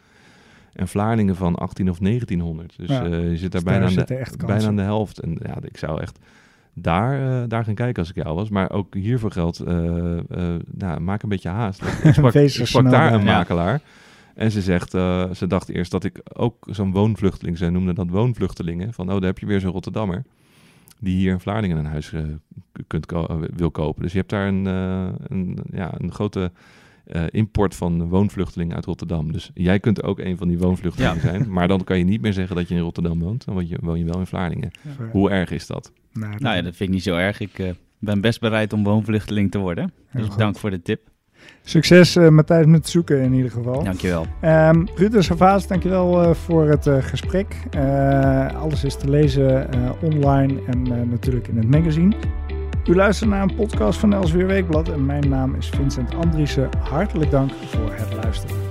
[0.77, 2.75] En Vlaardingen van 18 of 1900.
[2.77, 5.19] Dus Ja, eh, je zit daar Dus bijna, aan de, bijna aan de helft.
[5.19, 6.19] En ja, ik zou echt
[6.75, 8.49] daar, eh, daar gaan kijken als ik jou was.
[8.49, 9.75] Maar ook hiervoor geldt, eh,
[10.71, 11.83] nou, maak een beetje haast.
[12.05, 13.37] Ik sprak, ik sprak daar een Ja.
[13.39, 13.81] makelaar.
[14.35, 14.91] En ze zegt,
[15.37, 18.93] ze dacht eerst dat ik ook zo'n woonvluchteling, zij noemde dat woonvluchtelingen.
[18.93, 20.25] Van, oh, daar heb je weer zo'n Rotterdammer.
[20.99, 22.13] Die hier in Vlaardingen een huis
[22.87, 24.03] kunt ko- wil kopen.
[24.03, 26.51] Dus je hebt daar een, een, ja, een grote
[27.07, 29.33] eh, import van woonvluchtelingen uit Rotterdam.
[29.33, 31.53] Dus jij kunt ook een van die woonvluchtelingen zijn.
[31.53, 33.45] Maar dan kan je niet meer zeggen dat je in Rotterdam woont.
[33.45, 34.71] Dan woon je, woon je wel in Vlaardingen.
[34.83, 34.91] Ja.
[35.13, 35.93] Hoe erg is dat?
[36.13, 37.41] Nou, dat- Nou ja, dat vind ik niet zo erg.
[37.41, 39.93] Ik eh, ben best bereid om woonvluchteling te worden.
[40.13, 41.01] Dus dank voor de tip.
[41.63, 43.85] Succes eh, Matthijs met het zoeken in ieder geval.
[43.85, 44.27] Dankjewel.
[44.41, 47.57] Ehm Ruud en Savaas, dankjewel eh voor het eh, gesprek.
[47.71, 52.15] Eh, alles is te lezen eh, online en eh, natuurlijk in het magazine.
[52.87, 56.69] U luistert naar een podcast van Elsweer Weekblad en mijn naam is Vincent Andriessen.
[56.79, 58.66] Hartelijk dank voor het luisteren.